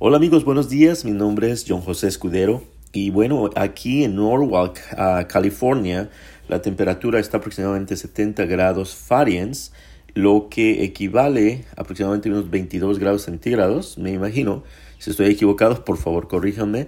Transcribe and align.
Hola 0.00 0.18
amigos, 0.18 0.44
buenos 0.44 0.68
días. 0.68 1.04
Mi 1.04 1.10
nombre 1.10 1.50
es 1.50 1.64
John 1.66 1.80
José 1.80 2.06
Escudero 2.06 2.62
y 2.92 3.10
bueno, 3.10 3.50
aquí 3.56 4.04
en 4.04 4.14
Norwalk, 4.14 4.78
California, 5.26 6.08
la 6.46 6.62
temperatura 6.62 7.18
está 7.18 7.38
aproximadamente 7.38 7.96
70 7.96 8.46
grados 8.46 8.94
Fahrenheit, 8.94 9.56
lo 10.14 10.50
que 10.50 10.84
equivale 10.84 11.64
a 11.76 11.80
aproximadamente 11.80 12.28
unos 12.28 12.48
22 12.48 13.00
grados 13.00 13.22
centígrados, 13.22 13.98
me 13.98 14.12
imagino. 14.12 14.62
Si 15.00 15.10
estoy 15.10 15.32
equivocado, 15.32 15.84
por 15.84 15.96
favor, 15.96 16.28
corríjanme. 16.28 16.86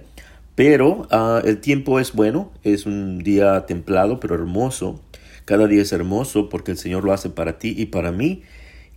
Pero 0.55 1.05
ah, 1.11 1.41
el 1.43 1.59
tiempo 1.59 1.99
es 1.99 2.13
bueno, 2.13 2.53
es 2.63 2.85
un 2.85 3.19
día 3.19 3.65
templado, 3.65 4.21
pero 4.21 4.35
hermoso. 4.35 5.01
Cada 5.43 5.67
día 5.67 5.81
es 5.81 5.91
hermoso 5.91 6.47
porque 6.47 6.71
el 6.71 6.77
Señor 6.77 7.03
lo 7.03 7.11
hace 7.11 7.29
para 7.29 7.59
ti 7.59 7.75
y 7.77 7.87
para 7.87 8.13
mí. 8.13 8.43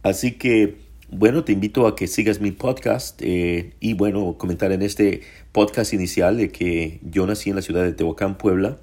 Así 0.05 0.35
que 0.39 0.85
bueno, 1.11 1.45
te 1.45 1.53
invito 1.53 1.87
a 1.87 1.97
que 1.97 2.07
sigas 2.07 2.41
mi 2.41 2.51
podcast 2.51 3.21
eh, 3.23 3.75
y 3.81 3.95
bueno, 3.95 4.37
comentar 4.39 4.73
en 4.73 4.83
este 4.83 5.23
podcast 5.53 5.93
inicial 5.93 6.37
de 6.37 6.49
que 6.49 7.01
yo 7.03 7.27
nací 7.27 7.51
en 7.51 7.57
la 7.57 7.63
ciudad 7.63 7.83
de 7.83 7.93
Tehuacán, 7.93 8.39
Puebla, 8.39 8.79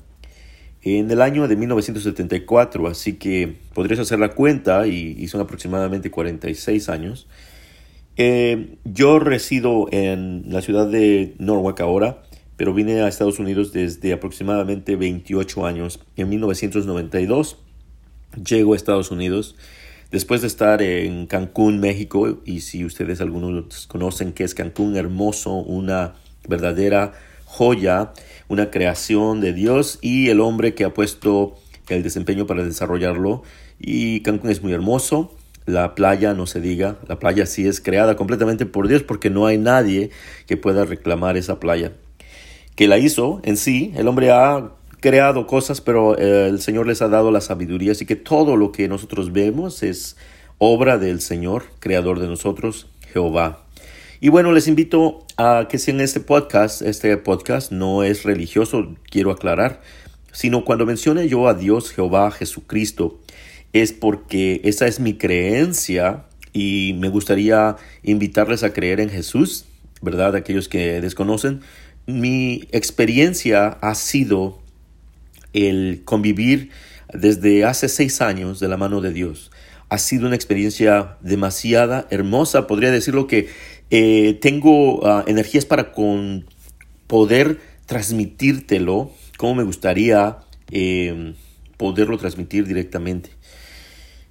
en 0.84 1.12
el 1.12 1.22
año 1.22 1.48
de 1.48 1.56
1974, 1.56 2.88
así 2.88 3.14
que 3.14 3.58
podrías 3.74 4.00
hacer 4.00 4.20
la 4.20 4.30
cuenta 4.30 4.88
y, 4.88 5.28
son 5.28 5.42
aproximadamente 5.42 6.10
46 6.10 6.90
años. 6.90 7.28
Eh, 8.18 8.78
yo 8.84 9.20
resido 9.20 9.88
en 9.92 10.44
la 10.48 10.62
ciudad 10.62 10.88
de 10.88 11.36
Norwalk 11.38 11.80
ahora, 11.82 12.24
pero 12.58 12.74
vine 12.74 13.02
a 13.02 13.08
Estados 13.08 13.40
Unidos 13.40 13.74
desde 13.74 14.14
aproximadamente 14.14 14.96
28 14.96 15.66
años. 15.66 16.00
En 16.16 16.30
1992 16.30 17.58
llego 18.44 18.74
a 18.74 18.76
Estados 18.76 19.12
Unidos 19.12 19.56
Después 20.12 20.42
de 20.42 20.48
estar 20.48 20.82
en 20.82 21.26
Cancún, 21.26 21.80
México, 21.80 22.40
y 22.44 22.60
si 22.62 22.84
ustedes 22.84 23.22
algunos 23.22 23.88
conocen 23.88 24.34
que 24.34 24.44
es 24.44 24.54
Cancún, 24.54 24.98
hermoso, 24.98 25.54
una 25.54 26.16
verdadera 26.48 27.14
joya, 27.46 28.12
una 28.50 28.72
creación 28.72 29.40
de 29.40 29.54
Dios 29.54 30.00
y 30.02 30.28
el 30.28 30.42
hombre 30.42 30.74
que 30.74 30.84
ha 30.84 30.94
puesto 30.94 31.56
el 31.88 32.04
desempeño 32.04 32.46
para 32.46 32.64
desarrollarlo. 32.64 33.44
Y 33.80 34.20
Cancún 34.22 34.50
es 34.50 34.62
muy 34.62 34.74
hermoso, 34.74 35.34
la 35.66 35.96
playa 35.96 36.34
no 36.34 36.46
se 36.46 36.60
diga, 36.60 36.98
la 37.08 37.20
playa 37.20 37.46
sí 37.46 37.68
es 37.68 37.80
creada 37.80 38.16
completamente 38.16 38.66
por 38.66 38.88
Dios 38.88 39.04
porque 39.04 39.30
no 39.30 39.46
hay 39.46 39.58
nadie 39.58 40.10
que 40.46 40.58
pueda 40.58 40.84
reclamar 40.86 41.38
esa 41.38 41.60
playa. 41.60 41.94
Que 42.76 42.88
la 42.88 42.98
hizo 42.98 43.42
en 43.44 43.58
sí, 43.58 43.94
el 43.96 44.08
hombre 44.08 44.32
ha 44.32 44.72
creado 45.02 45.48
cosas, 45.48 45.82
pero 45.82 46.18
eh, 46.18 46.48
el 46.48 46.62
Señor 46.62 46.88
les 46.88 47.02
ha 47.02 47.10
dado 47.10 47.32
la 47.32 47.42
sabiduría, 47.42 47.92
así 47.92 48.06
que 48.06 48.16
todo 48.16 48.56
lo 48.56 48.72
que 48.72 48.88
nosotros 48.88 49.34
vemos 49.34 49.84
es 49.84 50.16
obra 50.60 50.98
del 50.98 51.20
Señor, 51.22 51.64
creador 51.80 52.20
de 52.20 52.28
nosotros, 52.28 52.88
Jehová. 53.12 53.66
Y 54.22 54.30
bueno, 54.30 54.52
les 54.52 54.68
invito 54.68 55.26
a 55.38 55.68
que 55.68 55.80
si 55.80 55.90
en 55.90 56.00
este 56.00 56.20
podcast, 56.20 56.84
este 56.84 57.18
podcast 57.18 57.72
no 57.72 58.04
es 58.04 58.24
religioso, 58.24 58.96
quiero 59.10 59.32
aclarar, 59.32 59.82
sino 60.32 60.64
cuando 60.64 60.86
mencione 60.86 61.28
yo 61.28 61.48
a 61.48 61.56
Dios, 61.56 61.92
Jehová, 61.92 62.30
Jesucristo, 62.30 63.20
es 63.74 63.94
porque 63.94 64.62
esa 64.64 64.86
es 64.86 65.00
mi 65.00 65.18
creencia 65.18 66.26
y 66.54 66.96
me 67.00 67.10
gustaría 67.10 67.78
invitarles 68.04 68.64
a 68.64 68.72
creer 68.72 69.00
en 69.00 69.10
Jesús, 69.10 69.66
¿verdad? 70.02 70.36
Aquellos 70.36 70.68
que 70.68 71.02
desconocen. 71.02 71.62
Mi 72.06 72.68
experiencia 72.72 73.80
ha 73.82 73.96
sido 73.96 74.61
el 75.54 76.02
convivir 76.06 76.72
desde 77.14 77.66
hace 77.66 77.90
seis 77.90 78.22
años 78.22 78.60
de 78.60 78.68
la 78.68 78.78
mano 78.78 79.02
de 79.02 79.14
Dios. 79.14 79.52
Ha 79.90 79.98
sido 79.98 80.28
una 80.28 80.36
experiencia 80.36 81.18
demasiada 81.22 82.08
hermosa. 82.10 82.68
Podría 82.68 82.92
decirlo 82.92 83.28
que 83.28 83.50
eh, 83.90 84.38
tengo 84.42 85.06
ah, 85.06 85.26
energías 85.28 85.66
para 85.66 85.94
poder 87.08 87.60
transmitírtelo 87.86 89.12
como 89.42 89.56
me 89.56 89.64
gustaría 89.64 90.38
em, 90.70 91.34
poderlo 91.76 92.20
transmitir 92.20 92.68
directamente. 92.68 93.32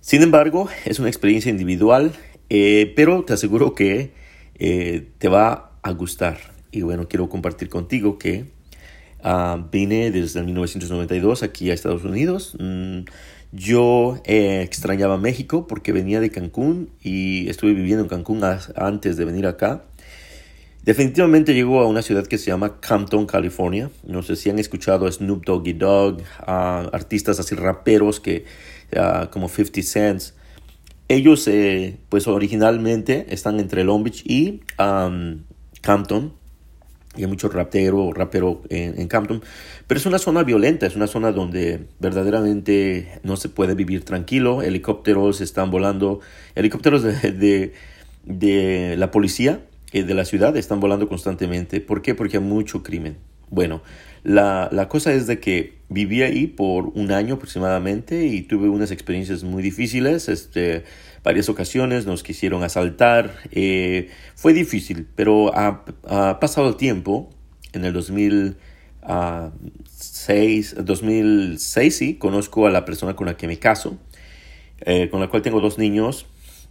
Sin 0.00 0.22
embargo, 0.22 0.68
es 0.84 1.00
una 1.00 1.08
experiencia 1.08 1.50
individual, 1.50 2.12
eh, 2.48 2.92
pero 2.94 3.24
te 3.24 3.32
aseguro 3.32 3.74
que 3.74 4.12
eh, 4.60 5.08
te 5.18 5.28
va 5.28 5.72
a 5.82 5.90
gustar. 5.90 6.38
Y 6.70 6.82
bueno, 6.82 7.08
quiero 7.08 7.28
compartir 7.28 7.68
contigo 7.68 8.18
que 8.18 8.52
Ah, 9.22 9.66
vine 9.70 10.10
desde 10.10 10.42
1992 10.42 11.42
aquí 11.42 11.70
a 11.70 11.74
Estados 11.74 12.04
Unidos. 12.04 12.56
Mm, 12.58 13.00
yo 13.52 14.20
eh, 14.24 14.62
extrañaba 14.62 15.18
México 15.18 15.66
porque 15.66 15.92
venía 15.92 16.20
de 16.20 16.30
Cancún 16.30 16.90
y 17.02 17.48
estuve 17.48 17.74
viviendo 17.74 18.02
en 18.04 18.08
Cancún 18.08 18.42
antes 18.76 19.16
de 19.16 19.24
venir 19.24 19.46
acá. 19.46 19.84
Definitivamente 20.84 21.52
llegó 21.52 21.80
a 21.80 21.86
una 21.86 22.00
ciudad 22.00 22.26
que 22.26 22.38
se 22.38 22.46
llama 22.46 22.80
Compton, 22.80 23.26
California. 23.26 23.90
No 24.06 24.22
sé 24.22 24.36
si 24.36 24.48
han 24.48 24.58
escuchado 24.58 25.06
a 25.06 25.12
Snoop 25.12 25.44
Doggy 25.44 25.74
Dogg, 25.74 26.22
artistas 26.46 27.38
así 27.38 27.54
raperos 27.54 28.20
que, 28.20 28.46
ah, 28.96 29.28
como 29.30 29.48
50 29.48 29.82
Cents. 29.82 30.34
Ellos, 31.08 31.46
eh, 31.48 31.98
pues 32.08 32.26
originalmente 32.28 33.26
están 33.30 33.60
entre 33.60 33.84
Long 33.84 34.04
Beach 34.04 34.22
y 34.24 34.60
Compton 35.84 36.39
y 37.16 37.22
hay 37.22 37.26
mucho 37.28 37.48
rapero, 37.48 38.12
rapero 38.12 38.62
en, 38.68 39.00
en, 39.00 39.08
Campton, 39.08 39.42
pero 39.86 39.98
es 39.98 40.06
una 40.06 40.18
zona 40.18 40.44
violenta, 40.44 40.86
es 40.86 40.94
una 40.94 41.08
zona 41.08 41.32
donde 41.32 41.86
verdaderamente 41.98 43.20
no 43.24 43.36
se 43.36 43.48
puede 43.48 43.74
vivir 43.74 44.04
tranquilo, 44.04 44.62
helicópteros 44.62 45.40
están 45.40 45.70
volando, 45.70 46.20
helicópteros 46.54 47.02
de, 47.22 47.72
de, 48.24 48.94
la 48.96 49.10
policía 49.10 49.60
eh, 49.92 50.04
de 50.04 50.14
la 50.14 50.24
ciudad 50.24 50.56
están 50.56 50.78
volando 50.78 51.08
constantemente. 51.08 51.80
¿Por 51.80 52.00
qué? 52.00 52.14
Porque 52.14 52.36
hay 52.36 52.42
mucho 52.44 52.84
crimen. 52.84 53.16
Bueno, 53.50 53.82
la, 54.22 54.68
la, 54.70 54.88
cosa 54.88 55.12
es 55.12 55.26
de 55.26 55.40
que 55.40 55.78
viví 55.88 56.22
ahí 56.22 56.46
por 56.46 56.92
un 56.94 57.10
año 57.10 57.34
aproximadamente 57.34 58.26
y 58.26 58.42
tuve 58.42 58.68
unas 58.68 58.92
experiencias 58.92 59.42
muy 59.42 59.64
difíciles. 59.64 60.28
Este, 60.28 60.84
varias 61.22 61.48
ocasiones 61.48 62.06
nos 62.06 62.22
quisieron 62.22 62.62
asaltar. 62.62 63.34
Eh, 63.52 64.10
fue 64.34 64.52
difícil, 64.52 65.06
pero 65.14 65.56
ha, 65.56 65.84
pasado 66.40 66.68
el 66.68 66.76
tiempo. 66.76 67.30
En 67.72 67.84
el 67.84 67.92
2006, 67.92 70.76
2006 70.84 71.96
sí, 71.96 72.14
conozco 72.14 72.66
a 72.66 72.70
la 72.70 72.84
persona 72.84 73.14
con 73.14 73.26
la 73.26 73.36
que 73.36 73.46
me 73.46 73.60
caso, 73.60 73.96
eh, 74.80 75.08
con 75.08 75.20
la 75.20 75.28
cual 75.28 75.42
tengo 75.42 75.60
dos 75.60 75.78
niños, 75.78 76.26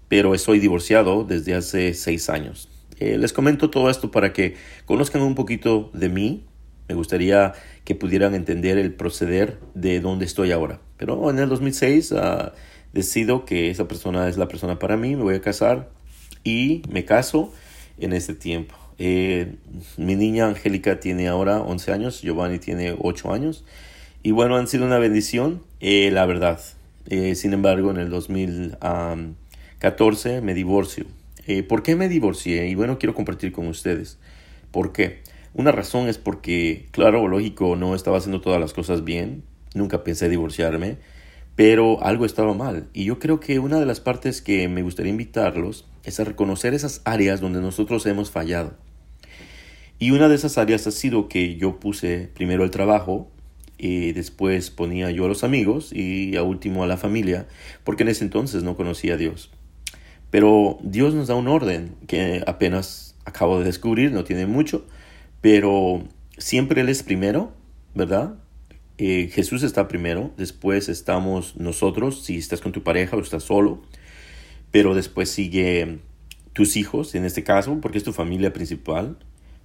pero 0.09 0.35
estoy 0.35 0.59
divorciado 0.59 1.23
desde 1.23 1.55
hace 1.55 1.93
seis 1.93 2.29
años. 2.29 2.67
Eh, 2.99 3.17
les 3.17 3.31
comento 3.31 3.69
todo 3.69 3.89
esto 3.89 4.11
para 4.11 4.33
que 4.33 4.55
conozcan 4.85 5.21
un 5.21 5.35
poquito 5.35 5.89
de 5.93 6.09
mí, 6.09 6.43
me 6.89 6.95
gustaría 6.95 7.53
que 7.85 7.95
pudieran 7.95 8.35
entender 8.35 8.77
el 8.77 8.93
proceder 8.93 9.57
de 9.75 10.01
dónde 10.01 10.25
estoy 10.25 10.51
ahora. 10.51 10.81
Pero 10.97 11.29
en 11.29 11.39
el 11.39 11.47
2006 11.47 12.11
ah, 12.13 12.51
decido 12.93 13.45
que 13.45 13.69
esa 13.69 13.87
persona 13.87 14.27
es 14.27 14.37
la 14.37 14.47
persona 14.47 14.79
para 14.79 14.97
mí, 14.97 15.15
me 15.15 15.21
voy 15.23 15.35
a 15.35 15.41
casar 15.41 15.89
y 16.43 16.81
me 16.89 17.05
caso 17.05 17.53
en 17.99 18.13
este 18.13 18.33
tiempo. 18.33 18.73
Eh, 18.97 19.55
mi 19.97 20.15
niña 20.15 20.47
Angélica 20.47 20.99
tiene 20.99 21.27
ahora 21.29 21.61
11 21.61 21.93
años, 21.93 22.21
Giovanni 22.21 22.57
tiene 22.59 22.95
8 22.97 23.33
años. 23.33 23.63
Y 24.23 24.31
bueno, 24.31 24.57
han 24.57 24.67
sido 24.67 24.85
una 24.85 24.97
bendición, 24.99 25.63
eh, 25.79 26.11
la 26.11 26.25
verdad. 26.25 26.59
Eh, 27.07 27.35
sin 27.35 27.53
embargo, 27.53 27.91
en 27.91 27.97
el 27.97 28.09
2014 28.09 30.41
me 30.41 30.53
divorcio. 30.53 31.05
¿Por 31.67 31.81
qué 31.81 31.95
me 31.95 32.09
divorcié? 32.09 32.67
Y 32.67 32.75
bueno, 32.75 32.99
quiero 32.99 33.15
compartir 33.15 33.51
con 33.51 33.65
ustedes. 33.67 34.19
¿Por 34.69 34.91
qué? 34.91 35.23
Una 35.55 35.71
razón 35.71 36.07
es 36.07 36.19
porque, 36.19 36.85
claro, 36.91 37.27
lógico, 37.27 37.75
no 37.75 37.95
estaba 37.95 38.19
haciendo 38.19 38.39
todas 38.39 38.61
las 38.61 38.73
cosas 38.73 39.03
bien, 39.03 39.41
nunca 39.73 40.03
pensé 40.03 40.29
divorciarme, 40.29 40.97
pero 41.59 42.01
algo 42.01 42.23
estaba 42.23 42.53
mal. 42.53 42.87
Y 42.93 43.03
yo 43.03 43.19
creo 43.19 43.41
que 43.41 43.59
una 43.59 43.81
de 43.81 43.85
las 43.85 43.99
partes 43.99 44.41
que 44.41 44.69
me 44.69 44.81
gustaría 44.81 45.09
invitarlos 45.09 45.85
es 46.05 46.17
a 46.21 46.23
reconocer 46.23 46.73
esas 46.73 47.01
áreas 47.03 47.41
donde 47.41 47.59
nosotros 47.59 48.05
hemos 48.05 48.31
fallado. 48.31 48.77
Y 49.99 50.11
una 50.11 50.29
de 50.29 50.35
esas 50.35 50.57
áreas 50.57 50.87
ha 50.87 50.91
sido 50.91 51.27
que 51.27 51.57
yo 51.57 51.81
puse 51.81 52.29
primero 52.33 52.63
el 52.63 52.71
trabajo, 52.71 53.29
y 53.77 54.13
después 54.13 54.69
ponía 54.69 55.11
yo 55.11 55.25
a 55.25 55.27
los 55.27 55.43
amigos 55.43 55.91
y 55.91 56.37
a 56.37 56.43
último 56.43 56.85
a 56.85 56.87
la 56.87 56.95
familia, 56.95 57.45
porque 57.83 58.03
en 58.03 58.09
ese 58.09 58.23
entonces 58.23 58.63
no 58.63 58.77
conocía 58.77 59.15
a 59.15 59.17
Dios. 59.17 59.51
Pero 60.31 60.77
Dios 60.81 61.13
nos 61.13 61.27
da 61.27 61.35
un 61.35 61.49
orden 61.49 61.93
que 62.07 62.41
apenas 62.47 63.17
acabo 63.25 63.59
de 63.59 63.65
descubrir, 63.65 64.13
no 64.13 64.23
tiene 64.23 64.45
mucho, 64.45 64.85
pero 65.41 66.05
siempre 66.37 66.79
Él 66.79 66.87
es 66.87 67.03
primero, 67.03 67.51
¿verdad? 67.95 68.35
Eh, 69.01 69.29
Jesús 69.31 69.63
está 69.63 69.87
primero, 69.87 70.33
después 70.35 70.89
estamos 70.89 71.55
nosotros, 71.55 72.21
si 72.25 72.37
estás 72.37 72.59
con 72.59 72.73
tu 72.73 72.83
pareja 72.83 73.15
o 73.15 73.21
estás 73.21 73.43
solo, 73.43 73.81
pero 74.71 74.93
después 74.93 75.29
sigue 75.29 75.99
tus 76.51 76.75
hijos, 76.75 77.15
en 77.15 77.23
este 77.23 77.45
caso, 77.45 77.79
porque 77.81 77.97
es 77.97 78.03
tu 78.03 78.11
familia 78.11 78.51
principal, 78.51 79.17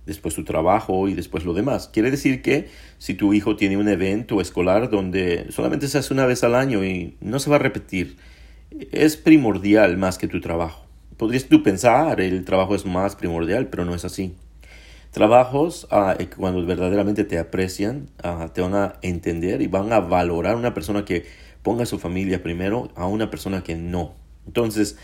después 0.06 0.36
tu 0.36 0.44
trabajo 0.44 1.08
y 1.08 1.14
después 1.14 1.44
lo 1.44 1.52
demás. 1.52 1.88
Quiere 1.92 2.12
decir 2.12 2.42
que 2.42 2.68
si 2.98 3.14
tu 3.14 3.34
hijo 3.34 3.56
tiene 3.56 3.76
un 3.76 3.88
evento 3.88 4.40
escolar 4.40 4.88
donde 4.88 5.50
solamente 5.50 5.88
se 5.88 5.98
hace 5.98 6.14
una 6.14 6.26
vez 6.26 6.44
al 6.44 6.54
año 6.54 6.84
y 6.84 7.16
no 7.20 7.40
se 7.40 7.50
va 7.50 7.56
a 7.56 7.58
repetir, 7.58 8.16
es 8.92 9.16
primordial 9.16 9.96
más 9.96 10.16
que 10.16 10.28
tu 10.28 10.40
trabajo. 10.40 10.86
Podrías 11.16 11.46
tú 11.46 11.64
pensar, 11.64 12.20
el 12.20 12.44
trabajo 12.44 12.76
es 12.76 12.86
más 12.86 13.16
primordial, 13.16 13.66
pero 13.66 13.84
no 13.84 13.96
es 13.96 14.04
así. 14.04 14.36
Trabajos 15.14 15.86
ah, 15.90 16.16
cuando 16.36 16.66
verdaderamente 16.66 17.24
te 17.24 17.38
aprecian, 17.38 18.10
ah, 18.22 18.50
te 18.52 18.60
van 18.60 18.74
a 18.74 18.96
entender 19.00 19.62
y 19.62 19.68
van 19.68 19.92
a 19.92 20.00
valorar 20.00 20.56
una 20.56 20.74
persona 20.74 21.04
que 21.04 21.24
ponga 21.62 21.84
a 21.84 21.86
su 21.86 22.00
familia 22.00 22.42
primero 22.42 22.90
a 22.96 23.06
una 23.06 23.30
persona 23.30 23.62
que 23.62 23.76
no. 23.76 24.12
Entonces, 24.46 24.98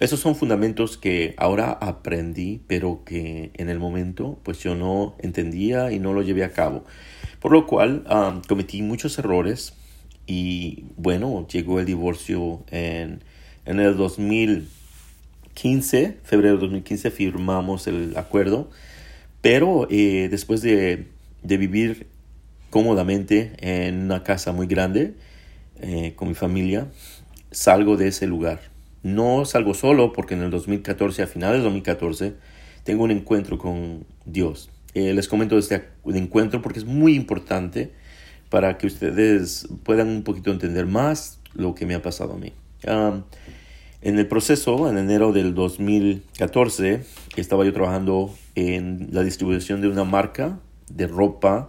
esos 0.00 0.18
son 0.18 0.34
fundamentos 0.34 0.96
que 0.96 1.34
ahora 1.36 1.70
aprendí, 1.72 2.62
pero 2.66 3.02
que 3.04 3.50
en 3.54 3.68
el 3.68 3.78
momento 3.78 4.38
pues 4.42 4.60
yo 4.60 4.74
no 4.74 5.14
entendía 5.18 5.92
y 5.92 5.98
no 5.98 6.14
lo 6.14 6.22
llevé 6.22 6.42
a 6.42 6.52
cabo. 6.52 6.86
Por 7.38 7.52
lo 7.52 7.66
cual 7.66 8.04
cometí 8.48 8.80
muchos 8.80 9.18
errores 9.18 9.74
y 10.26 10.86
bueno, 10.96 11.46
llegó 11.48 11.80
el 11.80 11.86
divorcio 11.86 12.64
en, 12.70 13.22
en 13.66 13.78
el 13.78 13.94
2015, 13.98 16.16
febrero 16.22 16.54
de 16.54 16.60
2015 16.62 17.10
firmamos 17.10 17.86
el 17.86 18.16
acuerdo, 18.16 18.70
pero 19.40 19.86
eh, 19.90 20.28
después 20.30 20.62
de, 20.62 21.08
de, 21.42 21.56
vivir 21.56 22.06
cómodamente 22.70 23.52
en 23.58 24.02
una 24.02 24.22
casa 24.22 24.52
muy 24.52 24.66
grande 24.66 25.14
eh, 25.80 26.12
con 26.16 26.28
mi 26.28 26.34
familia, 26.34 26.88
salgo 27.50 27.96
de 27.96 28.08
ese 28.08 28.26
lugar 28.26 28.70
no 29.02 29.44
salgo 29.44 29.74
solo 29.74 30.12
porque 30.12 30.34
en 30.34 30.42
el 30.42 30.50
2014, 30.50 31.22
a 31.22 31.26
finales 31.26 31.58
de 31.58 31.64
2014, 31.64 32.34
tengo 32.84 33.04
un 33.04 33.10
encuentro 33.10 33.58
con 33.58 34.04
Dios. 34.24 34.70
Eh, 34.94 35.14
les 35.14 35.28
comento 35.28 35.56
este 35.56 35.88
encuentro 36.04 36.60
porque 36.62 36.80
es 36.80 36.84
muy 36.84 37.14
importante 37.14 37.92
para 38.48 38.76
que 38.78 38.86
ustedes 38.86 39.68
puedan 39.84 40.08
un 40.08 40.22
poquito 40.22 40.50
entender 40.50 40.86
más 40.86 41.38
lo 41.54 41.74
que 41.74 41.86
me 41.86 41.94
ha 41.94 42.02
pasado 42.02 42.34
a 42.34 42.36
mí. 42.36 42.52
En 44.02 44.18
el 44.18 44.26
proceso, 44.26 44.88
en 44.88 44.98
enero 44.98 45.32
del 45.32 45.54
2014, 45.54 47.04
estaba 47.36 47.64
yo 47.64 47.72
trabajando 47.72 48.34
en 48.54 49.08
la 49.12 49.22
distribución 49.22 49.80
de 49.80 49.88
una 49.88 50.04
marca 50.04 50.58
de 50.88 51.06
ropa 51.06 51.68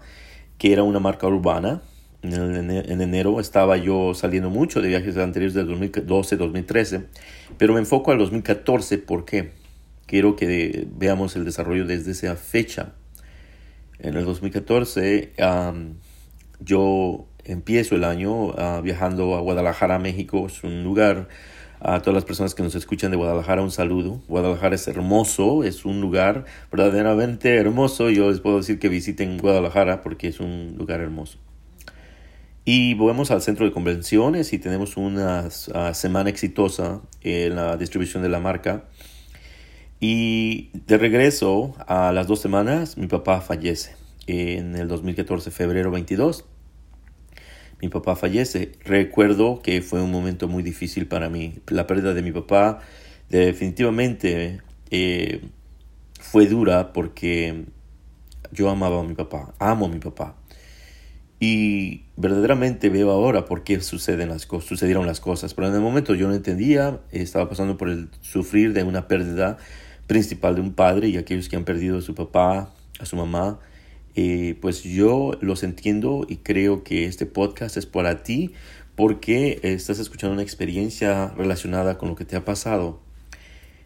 que 0.57 0.73
era 0.73 0.83
una 0.83 0.99
marca 0.99 1.27
urbana 1.27 1.81
en, 2.23 3.01
enero 3.01 3.39
estaba 3.39 3.77
yo 3.77 4.13
saliendo 4.13 4.49
mucho 4.49 4.81
de 4.81 4.89
viajes 4.89 5.17
anteriores 5.17 5.55
del 5.55 5.67
2012-2013, 5.69 7.05
pero 7.57 7.73
me 7.73 7.79
enfoco 7.79 8.11
al 8.11 8.19
2014 8.19 8.99
porque 8.99 9.51
quiero 10.05 10.35
que 10.35 10.87
veamos 10.95 11.35
el 11.35 11.45
desarrollo 11.45 11.85
desde 11.85 12.11
esa 12.11 12.35
fecha. 12.35 12.93
En 13.99 14.15
el 14.15 14.25
2014 14.25 15.33
yo 16.59 17.25
empiezo 17.43 17.95
el 17.95 18.03
año 18.03 18.51
ah, 18.51 18.81
viajando 18.83 19.35
a 19.35 19.41
Guadalajara, 19.41 19.97
México. 19.97 20.45
Es 20.45 20.63
un 20.63 20.83
lugar, 20.83 21.27
a 21.83 21.99
todas 22.01 22.13
las 22.13 22.25
personas 22.25 22.53
que 22.53 22.61
nos 22.61 22.75
escuchan 22.75 23.09
de 23.09 23.17
Guadalajara, 23.17 23.61
un 23.61 23.71
saludo. 23.71 24.21
Guadalajara 24.27 24.75
es 24.75 24.87
hermoso, 24.87 25.63
es 25.63 25.83
un 25.83 25.99
lugar 25.99 26.45
verdaderamente 26.71 27.55
hermoso. 27.55 28.11
Yo 28.11 28.29
les 28.29 28.39
puedo 28.39 28.57
decir 28.57 28.77
que 28.77 28.87
visiten 28.87 29.39
Guadalajara 29.39 30.01
porque 30.03 30.27
es 30.27 30.39
un 30.39 30.75
lugar 30.77 31.01
hermoso. 31.01 31.39
Y 32.65 32.93
volvemos 32.93 33.31
al 33.31 33.41
centro 33.41 33.65
de 33.65 33.71
convenciones 33.71 34.53
y 34.53 34.59
tenemos 34.59 34.95
una 34.95 35.49
ah, 35.73 35.93
semana 35.95 36.29
exitosa 36.29 37.01
en 37.21 37.55
la 37.55 37.77
distribución 37.77 38.21
de 38.21 38.29
la 38.29 38.39
marca. 38.39 38.85
Y 39.99 40.69
de 40.85 40.99
regreso 40.99 41.75
a 41.87 42.11
las 42.11 42.27
dos 42.27 42.39
semanas, 42.39 42.97
mi 42.97 43.07
papá 43.07 43.41
fallece. 43.41 43.95
En 44.27 44.75
el 44.75 44.87
2014, 44.87 45.49
febrero 45.49 45.89
22, 45.89 46.45
mi 47.81 47.89
papá 47.89 48.15
fallece. 48.15 48.73
Recuerdo 48.83 49.61
que 49.61 49.81
fue 49.81 50.01
un 50.01 50.11
momento 50.11 50.47
muy 50.47 50.63
difícil 50.63 51.07
para 51.07 51.29
mí. 51.29 51.55
La 51.67 51.87
pérdida 51.87 52.13
de 52.13 52.21
mi 52.21 52.31
papá 52.31 52.79
definitivamente 53.29 54.61
eh, 54.91 55.41
fue 56.19 56.45
dura 56.47 56.93
porque 56.93 57.65
yo 58.51 58.69
amaba 58.69 58.99
a 58.99 59.03
mi 59.03 59.15
papá, 59.15 59.53
amo 59.59 59.85
a 59.85 59.89
mi 59.89 59.99
papá. 59.99 60.35
Y 61.39 62.03
verdaderamente 62.17 62.89
veo 62.89 63.09
ahora 63.09 63.45
por 63.45 63.63
qué 63.63 63.81
suceden 63.81 64.29
las 64.29 64.45
cosas, 64.45 64.69
sucedieron 64.69 65.07
las 65.07 65.19
cosas. 65.19 65.55
Pero 65.55 65.69
en 65.69 65.73
el 65.73 65.81
momento 65.81 66.13
yo 66.13 66.27
no 66.27 66.35
entendía, 66.35 66.99
estaba 67.11 67.49
pasando 67.49 67.77
por 67.77 67.89
el 67.89 68.09
sufrir 68.21 68.73
de 68.73 68.83
una 68.83 69.07
pérdida 69.07 69.57
principal 70.05 70.53
de 70.53 70.61
un 70.61 70.73
padre 70.73 71.07
y 71.07 71.17
aquellos 71.17 71.49
que 71.49 71.55
han 71.55 71.63
perdido 71.63 71.97
a 71.97 72.01
su 72.01 72.13
papá, 72.13 72.71
a 72.99 73.05
su 73.07 73.15
mamá. 73.15 73.59
Pues 74.61 74.83
yo 74.83 75.37
los 75.41 75.63
entiendo 75.63 76.25
y 76.27 76.37
creo 76.37 76.83
que 76.83 77.05
este 77.05 77.25
podcast 77.25 77.77
es 77.77 77.85
para 77.85 78.23
ti 78.23 78.51
porque 78.95 79.59
estás 79.63 79.99
escuchando 79.99 80.33
una 80.33 80.43
experiencia 80.43 81.29
relacionada 81.29 81.97
con 81.97 82.09
lo 82.09 82.15
que 82.15 82.25
te 82.25 82.35
ha 82.35 82.45
pasado. 82.45 82.99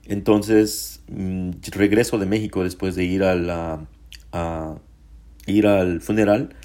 Entonces, 0.06 1.02
mm, 1.08 1.52
regreso 1.72 2.18
de 2.18 2.26
México 2.26 2.64
después 2.64 2.96
de 2.96 3.06
ir 3.06 3.24
a 3.24 3.88
ir 5.48 5.68
al 5.68 6.02
funeral 6.02 6.56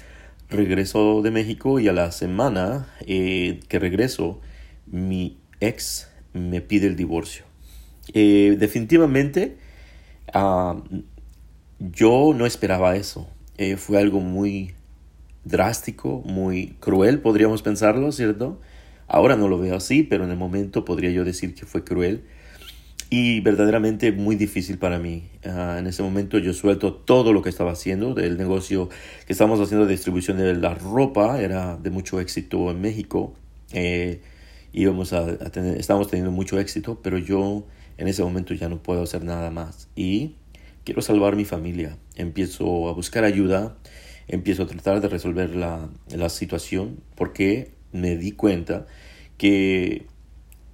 regreso 0.51 1.21
de 1.21 1.31
México 1.31 1.79
y 1.79 1.87
a 1.87 1.93
la 1.93 2.11
semana 2.11 2.87
eh, 3.07 3.61
que 3.67 3.79
regreso, 3.79 4.41
mi 4.85 5.37
ex 5.59 6.09
me 6.33 6.61
pide 6.61 6.87
el 6.87 6.95
divorcio. 6.95 7.45
Eh, 8.13 8.57
definitivamente, 8.59 9.57
ah, 10.33 10.81
yo 11.79 12.33
no 12.35 12.45
esperaba 12.45 12.95
eso. 12.95 13.27
Eh, 13.61 13.77
fue 13.77 13.99
algo 13.99 14.21
muy 14.21 14.71
drástico, 15.45 16.23
muy 16.25 16.75
cruel, 16.79 17.19
podríamos 17.19 17.61
pensarlo, 17.61 18.11
¿cierto? 18.11 18.59
Ahora 19.07 19.35
no 19.35 19.47
lo 19.47 19.59
veo 19.59 19.75
así, 19.75 20.01
pero 20.01 20.23
en 20.23 20.31
el 20.31 20.37
momento 20.37 20.83
podría 20.83 21.11
yo 21.11 21.23
decir 21.23 21.53
que 21.53 21.67
fue 21.67 21.83
cruel 21.83 22.23
y 23.11 23.39
verdaderamente 23.41 24.11
muy 24.11 24.35
difícil 24.35 24.79
para 24.79 24.97
mí. 24.97 25.29
Ah, 25.45 25.75
en 25.77 25.85
ese 25.85 26.01
momento 26.01 26.39
yo 26.39 26.53
suelto 26.53 26.95
todo 26.95 27.33
lo 27.33 27.43
que 27.43 27.49
estaba 27.49 27.73
haciendo, 27.73 28.15
del 28.15 28.35
negocio 28.35 28.89
que 29.27 29.33
estábamos 29.33 29.59
haciendo 29.59 29.85
de 29.85 29.91
distribución 29.91 30.37
de 30.37 30.55
la 30.55 30.73
ropa, 30.73 31.39
era 31.39 31.77
de 31.77 31.91
mucho 31.91 32.19
éxito 32.19 32.71
en 32.71 32.81
México. 32.81 33.35
Eh, 33.73 34.21
íbamos 34.73 35.13
a, 35.13 35.37
tener, 35.51 35.77
estábamos 35.77 36.07
teniendo 36.07 36.31
mucho 36.31 36.59
éxito, 36.59 36.99
pero 37.03 37.19
yo 37.19 37.67
en 37.99 38.07
ese 38.07 38.23
momento 38.23 38.55
ya 38.55 38.69
no 38.69 38.81
puedo 38.81 39.03
hacer 39.03 39.23
nada 39.23 39.51
más. 39.51 39.87
Y 39.95 40.37
quiero 40.83 41.01
salvar 41.01 41.35
mi 41.35 41.45
familia. 41.45 41.97
Empiezo 42.15 42.89
a 42.89 42.93
buscar 42.93 43.23
ayuda, 43.23 43.77
empiezo 44.27 44.63
a 44.63 44.67
tratar 44.67 45.01
de 45.01 45.07
resolver 45.07 45.55
la, 45.55 45.89
la 46.09 46.29
situación, 46.29 46.99
porque 47.15 47.71
me 47.91 48.15
di 48.17 48.31
cuenta 48.31 48.85
que 49.37 50.05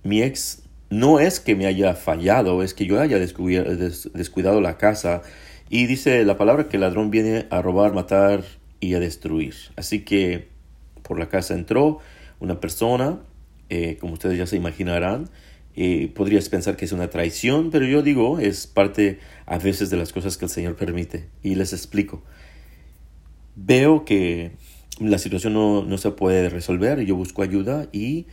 mi 0.04 0.22
ex 0.22 0.64
no 0.90 1.20
es 1.20 1.40
que 1.40 1.56
me 1.56 1.66
haya 1.66 1.94
fallado, 1.96 2.64
es 2.64 2.74
que 2.74 2.86
yo 2.86 3.00
haya 3.00 3.20
descuidado 3.20 4.62
la 4.62 4.78
casa. 4.78 5.22
Y 5.70 5.86
dice 5.86 6.24
la 6.24 6.38
palabra 6.38 6.70
que 6.70 6.78
el 6.78 6.82
ladrón 6.82 7.12
viene 7.12 7.46
a 7.50 7.62
robar, 7.62 7.94
matar 7.94 8.44
y 8.80 8.94
a 8.94 9.00
destruir. 9.00 9.56
Así 9.76 10.02
que 10.06 10.48
por 11.02 11.20
la 11.20 11.30
casa 11.30 11.54
entró 11.54 12.00
una 12.40 12.60
persona, 12.60 13.20
eh, 13.70 13.98
como 14.00 14.14
ustedes 14.14 14.38
ya 14.38 14.48
se 14.48 14.56
imaginarán, 14.56 15.30
eh, 15.80 16.12
podrías 16.14 16.50
pensar 16.50 16.76
que 16.76 16.86
es 16.86 16.92
una 16.92 17.12
traición, 17.12 17.70
pero 17.70 17.86
yo 17.86 18.02
digo, 18.02 18.40
es 18.40 18.66
parte 18.66 19.20
a 19.46 19.60
veces 19.60 19.92
de 19.92 19.98
las 19.98 20.12
cosas 20.12 20.36
que 20.36 20.46
el 20.46 20.52
Señor 20.52 20.76
permite. 20.76 21.30
Y 21.44 21.54
les 21.54 21.72
explico. 21.72 22.24
Veo 23.56 24.04
que 24.04 24.54
la 25.00 25.20
situación 25.20 25.54
no, 25.54 25.84
no 25.84 26.00
se 26.00 26.10
puede 26.10 26.50
resolver, 26.50 27.02
yo 27.02 27.16
busco 27.16 27.44
ayuda 27.44 27.88
y 27.92 28.26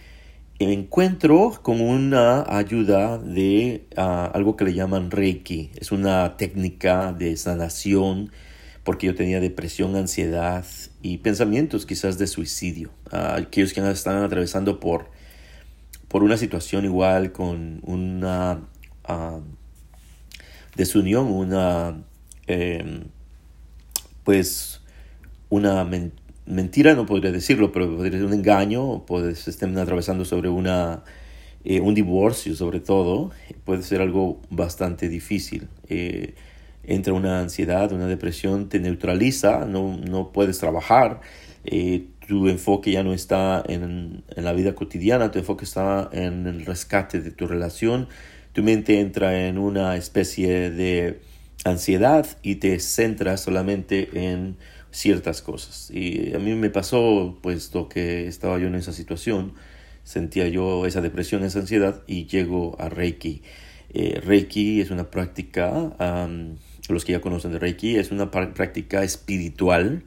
encuentro 0.58 1.60
con 1.62 1.82
una 1.82 2.44
ayuda 2.48 3.18
de 3.18 3.84
ah, 3.94 4.30
algo 4.32 4.56
que 4.56 4.64
le 4.64 4.72
llaman 4.72 5.10
Reiki. 5.10 5.70
Es 5.76 5.92
una 5.92 6.38
técnica 6.38 7.12
de 7.12 7.36
sanación 7.36 8.30
porque 8.84 9.06
yo 9.06 9.14
tenía 9.14 9.40
depresión, 9.40 9.96
ansiedad 9.96 10.64
y 11.02 11.18
pensamientos 11.18 11.84
quizás 11.84 12.16
de 12.16 12.26
suicidio. 12.26 12.90
Uh, 13.12 13.42
aquellos 13.42 13.74
que 13.74 13.80
están 13.90 14.22
atravesando 14.22 14.80
por, 14.80 15.10
por 16.14 16.23
una 16.23 16.37
situación 16.37 16.85
igual 16.85 17.33
con 17.33 17.80
una 17.83 18.61
uh, 19.09 19.40
desunión, 20.76 21.26
una 21.26 22.04
em, 22.47 23.06
pues 24.23 24.80
una 25.49 25.85
mentira, 26.47 26.94
no 26.94 27.04
podría 27.04 27.33
decirlo, 27.33 27.73
pero 27.73 27.97
podría 27.97 28.12
ser 28.18 28.26
un 28.26 28.33
engaño, 28.33 29.04
pues 29.06 29.49
estén 29.49 29.76
atravesando 29.76 30.25
sobre 30.25 30.49
una, 30.49 31.02
eh, 31.64 31.80
un 31.80 31.97
divorcio 31.97 32.54
sobre 32.54 32.78
todo, 32.78 33.33
puede 33.64 33.83
ser 33.83 34.00
algo 34.00 34.40
bastante 34.50 35.09
difícil. 35.09 35.66
Eh, 35.88 36.37
entra 36.85 37.12
una 37.12 37.40
ansiedad, 37.40 37.90
una 37.90 38.06
depresión, 38.06 38.68
te 38.68 38.78
neutraliza, 38.78 39.64
no, 39.64 39.97
no 39.97 40.30
puedes 40.30 40.61
trabajar, 40.61 41.23
eh, 41.64 42.04
tu 42.26 42.49
enfoque 42.49 42.93
ya 42.93 43.02
no 43.02 43.12
está 43.12 43.62
en, 43.66 44.25
en, 44.28 44.45
la 44.45 44.52
vida 44.52 44.75
cotidiana, 44.75 45.31
tu 45.31 45.38
enfoque 45.38 45.64
está 45.64 46.09
en 46.12 46.47
el 46.47 46.66
rescate 46.66 47.21
de 47.21 47.31
tu 47.31 47.47
relación, 47.47 48.09
tu 48.52 48.62
mente 48.62 49.00
entra 49.00 49.47
en 49.47 49.59
una 49.59 49.97
especie 49.97 50.71
de 50.71 51.21
ansiedad 51.64 52.26
y 52.43 52.57
te 52.57 52.78
centras 52.78 53.40
solamente 53.40 54.09
en 54.12 54.57
ciertas 54.90 55.43
cosas. 55.43 55.90
Y 55.90 56.35
a 56.35 56.38
mí 56.38 56.54
me 56.54 56.71
pasó, 56.71 57.38
puesto 57.43 57.88
que 57.88 58.28
estaba 58.28 58.59
yo 58.59 58.69
en 58.69 58.76
esa 58.76 58.93
situación, 58.93 59.54
sentía 60.04 60.47
yo 60.49 60.87
esa 60.87 61.00
depresión, 61.00 61.43
esa 61.43 61.59
ansiedad 61.59 62.02
y 62.07 62.26
llego 62.26 62.76
a 62.78 62.88
Reiki. 62.88 63.43
Eh, 63.93 64.21
Reiki 64.25 64.81
es 64.81 64.90
una 64.90 65.11
práctica 65.11 65.93
los 66.88 67.04
que 67.04 67.12
ya 67.12 67.21
conocen 67.21 67.52
de 67.52 67.59
Reiki, 67.59 67.97
es 67.97 68.11
una 68.11 68.31
práctica 68.31 69.02
espiritual, 69.02 70.04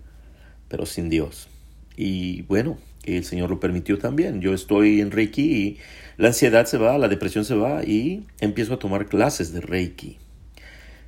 pero 0.70 0.86
sin 0.86 1.10
Dios. 1.10 1.50
Y 1.98 2.44
bueno, 2.44 2.77
el 3.04 3.25
Señor 3.25 3.50
lo 3.50 3.60
permitió 3.60 3.98
también. 3.98 4.39
Yo 4.39 4.54
estoy 4.54 5.01
en 5.01 5.12
Reiki 5.12 5.42
y 5.42 5.77
la 6.18 6.30
ansiedad 6.30 6.66
se 6.66 6.77
va, 6.77 6.98
la 6.98 7.08
depresión 7.08 7.44
se 7.44 7.56
va 7.56 7.84
y 7.84 8.24
empiezo 8.39 8.75
a 8.75 8.80
tomar 8.80 9.08
clases 9.08 9.51
de 9.51 9.62
Reiki. 9.62 10.18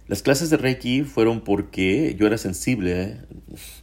Las 0.08 0.24
clases 0.24 0.50
de 0.50 0.58
Reiki 0.58 1.04
fueron 1.04 1.42
porque 1.42 2.16
yo 2.20 2.26
era 2.26 2.40
sensible, 2.40 3.18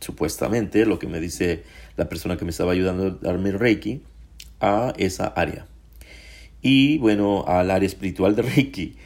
supuestamente, 0.00 0.84
lo 0.84 0.98
que 0.98 1.06
me 1.06 1.20
dice 1.20 1.62
la 1.96 2.08
persona 2.08 2.36
que 2.36 2.44
me 2.44 2.50
estaba 2.50 2.72
ayudando 2.72 3.06
a 3.06 3.10
darme 3.10 3.52
Reiki, 3.52 4.02
a 4.60 4.92
esa 4.98 5.28
área. 5.28 5.66
Y 6.62 6.98
bueno, 6.98 7.44
al 7.46 7.70
área 7.70 7.86
espiritual 7.86 8.34
de 8.34 8.42
Reiki. 8.42 8.96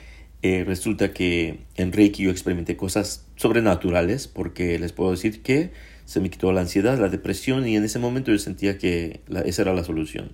Eh, 0.42 0.64
resulta 0.66 1.12
que 1.12 1.58
en 1.76 1.92
Reiki 1.92 2.22
yo 2.22 2.30
experimenté 2.30 2.74
cosas 2.74 3.26
sobrenaturales 3.36 4.26
porque 4.26 4.78
les 4.78 4.92
puedo 4.92 5.10
decir 5.10 5.42
que 5.42 5.70
se 6.10 6.18
me 6.18 6.28
quitó 6.28 6.50
la 6.50 6.62
ansiedad, 6.62 6.98
la 6.98 7.08
depresión 7.08 7.68
y 7.68 7.76
en 7.76 7.84
ese 7.84 8.00
momento 8.00 8.32
yo 8.32 8.38
sentía 8.40 8.78
que 8.78 9.20
esa 9.44 9.62
era 9.62 9.74
la 9.74 9.84
solución. 9.84 10.32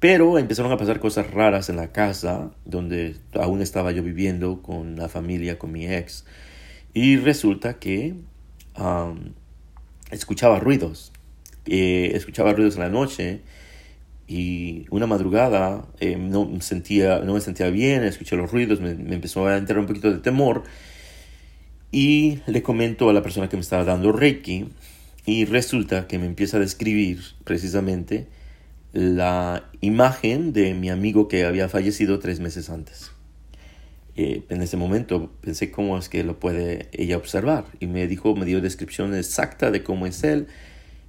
Pero 0.00 0.40
empezaron 0.40 0.72
a 0.72 0.76
pasar 0.76 0.98
cosas 0.98 1.30
raras 1.30 1.68
en 1.68 1.76
la 1.76 1.92
casa 1.92 2.50
donde 2.64 3.14
aún 3.34 3.62
estaba 3.62 3.92
yo 3.92 4.02
viviendo 4.02 4.60
con 4.60 4.96
la 4.96 5.08
familia, 5.08 5.56
con 5.56 5.70
mi 5.70 5.86
ex. 5.86 6.24
Y 6.94 7.16
resulta 7.16 7.74
que 7.74 8.14
escuchaba 10.10 10.58
ruidos. 10.58 11.12
Eh, 11.66 12.10
escuchaba 12.16 12.52
ruidos 12.52 12.74
en 12.74 12.80
la 12.80 12.88
noche 12.88 13.42
y 14.26 14.86
una 14.90 15.06
madrugada 15.06 15.86
eh, 16.00 16.16
no, 16.16 16.60
sentía, 16.60 17.20
no 17.20 17.34
me 17.34 17.40
sentía 17.40 17.70
bien, 17.70 18.02
escuché 18.02 18.34
los 18.34 18.50
ruidos, 18.50 18.80
me, 18.80 18.90
empezó 18.90 19.46
a 19.46 19.56
entrar 19.58 19.78
un 19.78 19.86
poquito 19.86 20.10
de 20.10 20.18
temor 20.18 20.64
y 21.92 22.40
le 22.46 22.62
comento 22.62 23.10
a 23.10 23.12
la 23.12 23.22
persona 23.22 23.48
que 23.48 23.56
me 23.56 23.62
estaba 23.62 23.84
dando 23.84 24.10
Reiki 24.10 24.68
y 25.26 25.44
resulta 25.44 26.08
que 26.08 26.18
me 26.18 26.26
empieza 26.26 26.56
a 26.56 26.60
describir 26.60 27.20
precisamente 27.44 28.26
la 28.92 29.70
imagen 29.80 30.52
de 30.52 30.74
mi 30.74 30.90
amigo 30.90 31.28
que 31.28 31.44
había 31.44 31.68
fallecido 31.68 32.18
tres 32.18 32.40
meses 32.40 32.70
antes. 32.70 33.12
Eh, 34.16 34.42
en 34.48 34.60
ese 34.62 34.76
momento 34.76 35.30
pensé 35.40 35.70
cómo 35.70 35.96
es 35.96 36.08
que 36.08 36.24
lo 36.24 36.38
puede 36.38 36.88
ella 36.92 37.16
observar 37.16 37.66
y 37.78 37.86
me 37.86 38.06
dijo, 38.06 38.34
me 38.34 38.46
dio 38.46 38.60
descripción 38.60 39.14
exacta 39.14 39.70
de 39.70 39.82
cómo 39.82 40.06
es 40.06 40.24
él 40.24 40.48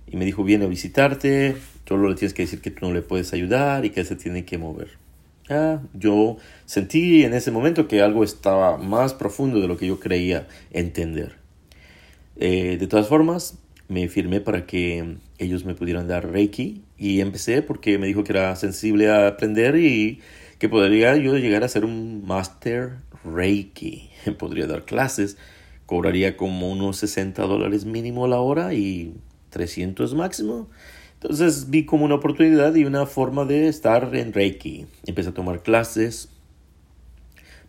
y 0.07 0.17
me 0.17 0.25
dijo, 0.25 0.43
viene 0.43 0.65
a 0.65 0.67
visitarte, 0.67 1.55
solo 1.87 2.09
le 2.09 2.15
tienes 2.15 2.33
que 2.33 2.43
decir 2.43 2.61
que 2.61 2.71
tú 2.71 2.85
no 2.85 2.93
le 2.93 3.01
puedes 3.01 3.33
ayudar 3.33 3.83
y 3.85 3.89
que 3.89 4.03
se 4.05 4.15
tiene 4.15 4.45
que 4.45 4.57
mover. 4.57 5.02
Ah, 5.49 5.81
yo 5.93 6.37
sentí 6.65 7.23
en 7.23 7.33
ese 7.33 7.51
momento 7.51 7.87
que 7.87 8.01
algo 8.01 8.23
estaba 8.23 8.77
más 8.77 9.13
profundo 9.13 9.59
de 9.59 9.67
lo 9.67 9.77
que 9.77 9.87
yo 9.87 9.99
creía 9.99 10.47
entender. 10.71 11.35
Eh, 12.37 12.77
de 12.79 12.87
todas 12.87 13.07
formas, 13.07 13.59
me 13.89 14.07
firmé 14.07 14.39
para 14.39 14.65
que 14.65 15.17
ellos 15.37 15.65
me 15.65 15.75
pudieran 15.75 16.07
dar 16.07 16.31
Reiki 16.31 16.83
y 16.97 17.19
empecé 17.19 17.61
porque 17.61 17.97
me 17.97 18.07
dijo 18.07 18.23
que 18.23 18.31
era 18.31 18.55
sensible 18.55 19.09
a 19.09 19.27
aprender 19.27 19.75
y 19.75 20.19
que 20.59 20.69
podría 20.69 21.17
yo 21.17 21.37
llegar 21.37 21.63
a 21.63 21.67
ser 21.67 21.83
un 21.83 22.25
Master 22.25 22.93
Reiki. 23.25 24.09
Podría 24.39 24.67
dar 24.67 24.85
clases, 24.85 25.37
cobraría 25.85 26.37
como 26.37 26.69
unos 26.69 26.97
60 26.97 27.41
dólares 27.43 27.85
mínimo 27.85 28.27
la 28.27 28.39
hora 28.39 28.73
y 28.73 29.13
300 29.49 30.15
máximo. 30.15 30.69
Entonces 31.23 31.69
vi 31.69 31.85
como 31.85 32.03
una 32.03 32.15
oportunidad 32.15 32.75
y 32.75 32.83
una 32.83 33.05
forma 33.05 33.45
de 33.45 33.69
estar 33.69 34.13
en 34.13 34.33
Reiki. 34.33 34.87
Empecé 35.05 35.29
a 35.29 35.33
tomar 35.33 35.63
clases, 35.63 36.27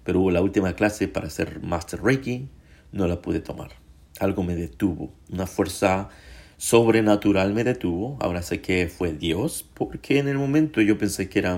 pero 0.03 0.19
hubo 0.19 0.33
la 0.33 0.43
última 0.43 0.75
clase 0.75 1.07
para 1.07 1.31
ser 1.31 1.63
Master 1.63 2.03
Reiki, 2.03 2.49
no 2.91 3.07
la 3.07 3.23
pude 3.23 3.39
tomar. 3.39 3.71
Algo 4.19 4.43
me 4.43 4.57
detuvo, 4.57 5.13
una 5.31 5.47
fuerza 5.47 6.09
sobrenatural 6.57 7.55
me 7.55 7.63
detuvo. 7.63 8.19
Ahora 8.21 8.43
sé 8.43 8.61
que 8.61 8.89
fue 8.89 9.13
Dios, 9.13 9.65
porque 9.75 10.19
en 10.19 10.27
el 10.27 10.37
momento 10.37 10.81
yo 10.81 10.99
pensé 10.99 11.29
que 11.29 11.39
era 11.39 11.57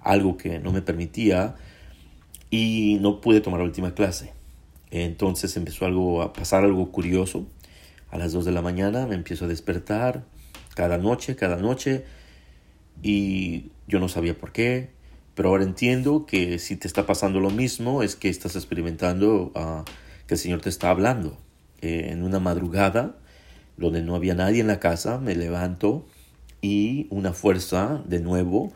algo 0.00 0.38
que 0.38 0.60
no 0.60 0.72
me 0.72 0.80
permitía 0.80 1.56
y 2.48 2.96
no 3.02 3.20
pude 3.20 3.42
tomar 3.42 3.60
la 3.60 3.66
última 3.66 3.94
clase. 3.94 4.32
Entonces 4.90 5.54
empezó 5.58 5.84
algo 5.84 6.22
a 6.22 6.32
pasar 6.32 6.64
algo 6.64 6.90
curioso. 6.90 7.46
A 8.10 8.16
las 8.16 8.32
2 8.32 8.46
de 8.46 8.52
la 8.52 8.62
mañana 8.62 9.06
me 9.06 9.14
empiezo 9.14 9.44
a 9.44 9.48
despertar 9.48 10.24
cada 10.78 10.96
noche, 10.96 11.34
cada 11.34 11.56
noche, 11.56 12.04
y 13.02 13.72
yo 13.88 13.98
no 13.98 14.08
sabía 14.08 14.34
por 14.38 14.52
qué, 14.52 14.90
pero 15.34 15.48
ahora 15.48 15.64
entiendo 15.64 16.24
que 16.24 16.60
si 16.60 16.76
te 16.76 16.86
está 16.86 17.04
pasando 17.04 17.40
lo 17.40 17.50
mismo 17.50 18.04
es 18.04 18.14
que 18.14 18.28
estás 18.28 18.54
experimentando 18.54 19.50
uh, 19.56 19.82
que 20.28 20.34
el 20.34 20.38
Señor 20.38 20.60
te 20.60 20.68
está 20.68 20.90
hablando. 20.90 21.36
Eh, 21.82 22.10
en 22.12 22.22
una 22.22 22.38
madrugada, 22.38 23.16
donde 23.76 24.02
no 24.02 24.14
había 24.14 24.36
nadie 24.36 24.60
en 24.60 24.68
la 24.68 24.78
casa, 24.78 25.18
me 25.18 25.34
levanto 25.34 26.06
y 26.62 27.08
una 27.10 27.32
fuerza 27.32 28.00
de 28.06 28.20
nuevo 28.20 28.72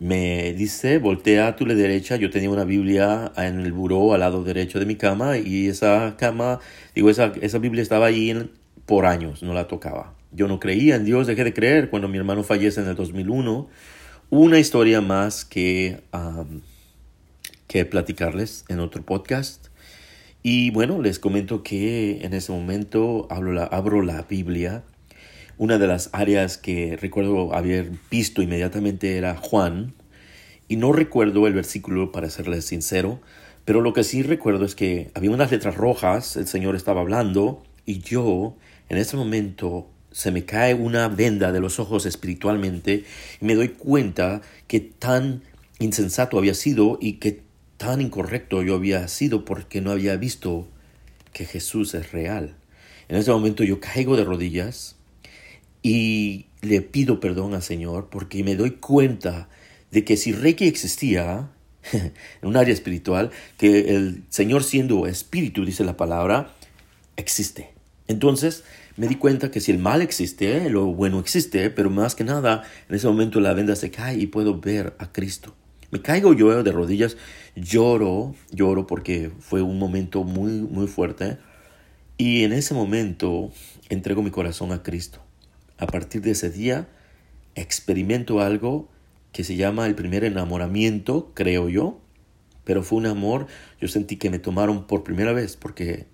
me 0.00 0.54
dice, 0.54 0.98
voltea 0.98 1.46
a 1.46 1.56
tu 1.56 1.66
derecha, 1.66 2.16
yo 2.16 2.30
tenía 2.30 2.50
una 2.50 2.64
Biblia 2.64 3.30
en 3.36 3.60
el 3.60 3.72
buró 3.72 4.12
al 4.12 4.20
lado 4.20 4.42
derecho 4.42 4.80
de 4.80 4.86
mi 4.86 4.96
cama 4.96 5.38
y 5.38 5.68
esa 5.68 6.16
cama, 6.16 6.58
digo, 6.96 7.10
esa, 7.10 7.32
esa 7.40 7.58
Biblia 7.58 7.82
estaba 7.82 8.06
ahí 8.06 8.50
por 8.86 9.06
años, 9.06 9.44
no 9.44 9.54
la 9.54 9.68
tocaba. 9.68 10.17
Yo 10.30 10.46
no 10.48 10.60
creía 10.60 10.96
en 10.96 11.04
Dios, 11.04 11.26
dejé 11.26 11.44
de 11.44 11.54
creer 11.54 11.90
cuando 11.90 12.08
mi 12.08 12.18
hermano 12.18 12.42
fallece 12.42 12.80
en 12.80 12.88
el 12.88 12.96
2001. 12.96 13.68
Una 14.30 14.58
historia 14.58 15.00
más 15.00 15.44
que, 15.44 16.02
que 17.66 17.84
platicarles 17.84 18.64
en 18.68 18.80
otro 18.80 19.02
podcast. 19.02 19.68
Y 20.42 20.70
bueno, 20.70 21.00
les 21.00 21.18
comento 21.18 21.62
que 21.62 22.24
en 22.24 22.34
ese 22.34 22.52
momento 22.52 23.26
abro 23.30 23.52
la, 23.52 23.64
abro 23.64 24.02
la 24.02 24.22
Biblia. 24.22 24.82
Una 25.56 25.78
de 25.78 25.86
las 25.86 26.10
áreas 26.12 26.58
que 26.58 26.96
recuerdo 27.00 27.54
haber 27.54 27.90
visto 28.10 28.42
inmediatamente 28.42 29.16
era 29.16 29.34
Juan. 29.34 29.94
Y 30.68 30.76
no 30.76 30.92
recuerdo 30.92 31.46
el 31.46 31.54
versículo 31.54 32.12
para 32.12 32.28
serles 32.28 32.66
sincero, 32.66 33.20
pero 33.64 33.80
lo 33.80 33.94
que 33.94 34.04
sí 34.04 34.22
recuerdo 34.22 34.66
es 34.66 34.74
que 34.74 35.10
había 35.14 35.30
unas 35.30 35.50
letras 35.50 35.76
rojas, 35.76 36.36
el 36.36 36.46
Señor 36.46 36.76
estaba 36.76 37.00
hablando 37.00 37.62
y 37.86 38.00
yo 38.00 38.56
en 38.90 38.98
ese 38.98 39.16
momento 39.16 39.88
se 40.18 40.32
me 40.32 40.44
cae 40.44 40.74
una 40.74 41.06
venda 41.06 41.52
de 41.52 41.60
los 41.60 41.78
ojos 41.78 42.04
espiritualmente 42.04 43.04
y 43.40 43.44
me 43.44 43.54
doy 43.54 43.68
cuenta 43.68 44.42
que 44.66 44.80
tan 44.80 45.44
insensato 45.78 46.38
había 46.38 46.54
sido 46.54 46.98
y 47.00 47.14
que 47.14 47.42
tan 47.76 48.00
incorrecto 48.00 48.64
yo 48.64 48.74
había 48.74 49.06
sido 49.06 49.44
porque 49.44 49.80
no 49.80 49.92
había 49.92 50.16
visto 50.16 50.66
que 51.32 51.44
Jesús 51.44 51.94
es 51.94 52.10
real. 52.10 52.56
En 53.08 53.14
ese 53.14 53.30
momento 53.30 53.62
yo 53.62 53.78
caigo 53.78 54.16
de 54.16 54.24
rodillas 54.24 54.96
y 55.84 56.46
le 56.62 56.82
pido 56.82 57.20
perdón 57.20 57.54
al 57.54 57.62
Señor 57.62 58.08
porque 58.10 58.42
me 58.42 58.56
doy 58.56 58.72
cuenta 58.72 59.48
de 59.92 60.02
que 60.02 60.16
si 60.16 60.32
Reiki 60.32 60.66
existía 60.66 61.48
en 61.92 62.12
un 62.42 62.56
área 62.56 62.74
espiritual, 62.74 63.30
que 63.56 63.94
el 63.94 64.24
Señor 64.30 64.64
siendo 64.64 65.06
espíritu, 65.06 65.64
dice 65.64 65.84
la 65.84 65.96
palabra, 65.96 66.56
existe. 67.16 67.70
Entonces 68.08 68.64
me 68.98 69.06
di 69.06 69.14
cuenta 69.14 69.50
que 69.52 69.60
si 69.60 69.70
el 69.70 69.78
mal 69.78 70.02
existe, 70.02 70.68
lo 70.68 70.86
bueno 70.86 71.20
existe, 71.20 71.70
pero 71.70 71.88
más 71.88 72.16
que 72.16 72.24
nada, 72.24 72.64
en 72.88 72.96
ese 72.96 73.06
momento 73.06 73.40
la 73.40 73.54
venda 73.54 73.76
se 73.76 73.92
cae 73.92 74.18
y 74.18 74.26
puedo 74.26 74.60
ver 74.60 74.96
a 74.98 75.12
Cristo. 75.12 75.54
Me 75.92 76.02
caigo 76.02 76.34
yo 76.34 76.64
de 76.64 76.72
rodillas, 76.72 77.16
lloro, 77.54 78.34
lloro 78.50 78.88
porque 78.88 79.30
fue 79.38 79.62
un 79.62 79.78
momento 79.78 80.24
muy, 80.24 80.50
muy 80.50 80.88
fuerte. 80.88 81.38
Y 82.16 82.42
en 82.42 82.52
ese 82.52 82.74
momento 82.74 83.52
entrego 83.88 84.20
mi 84.20 84.32
corazón 84.32 84.72
a 84.72 84.82
Cristo. 84.82 85.20
A 85.78 85.86
partir 85.86 86.20
de 86.20 86.32
ese 86.32 86.50
día 86.50 86.88
experimento 87.54 88.40
algo 88.40 88.88
que 89.30 89.44
se 89.44 89.54
llama 89.54 89.86
el 89.86 89.94
primer 89.94 90.24
enamoramiento, 90.24 91.30
creo 91.34 91.68
yo. 91.68 92.00
Pero 92.64 92.82
fue 92.82 92.98
un 92.98 93.06
amor, 93.06 93.46
yo 93.80 93.86
sentí 93.86 94.16
que 94.16 94.28
me 94.28 94.40
tomaron 94.40 94.88
por 94.88 95.04
primera 95.04 95.32
vez 95.32 95.56
porque 95.56 96.06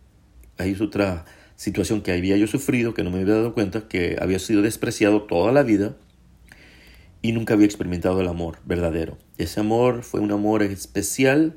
hay 0.59 0.77
otra 0.81 1.25
situación 1.65 2.03
que 2.03 2.13
había 2.13 2.37
yo 2.37 2.47
sufrido, 2.47 2.93
que 2.93 3.03
no 3.03 3.11
me 3.11 3.23
había 3.23 3.37
dado 3.37 3.55
cuenta, 3.55 3.89
que 3.89 4.19
había 4.21 4.39
sido 4.39 4.61
despreciado 4.61 5.23
toda 5.23 5.51
la 5.51 5.63
vida 5.63 5.97
y 7.23 7.33
nunca 7.33 7.55
había 7.55 7.65
experimentado 7.65 8.21
el 8.21 8.29
amor 8.29 8.59
verdadero. 8.67 9.17
Ese 9.39 9.61
amor 9.61 10.03
fue 10.03 10.21
un 10.21 10.31
amor 10.31 10.63
especial. 10.63 11.57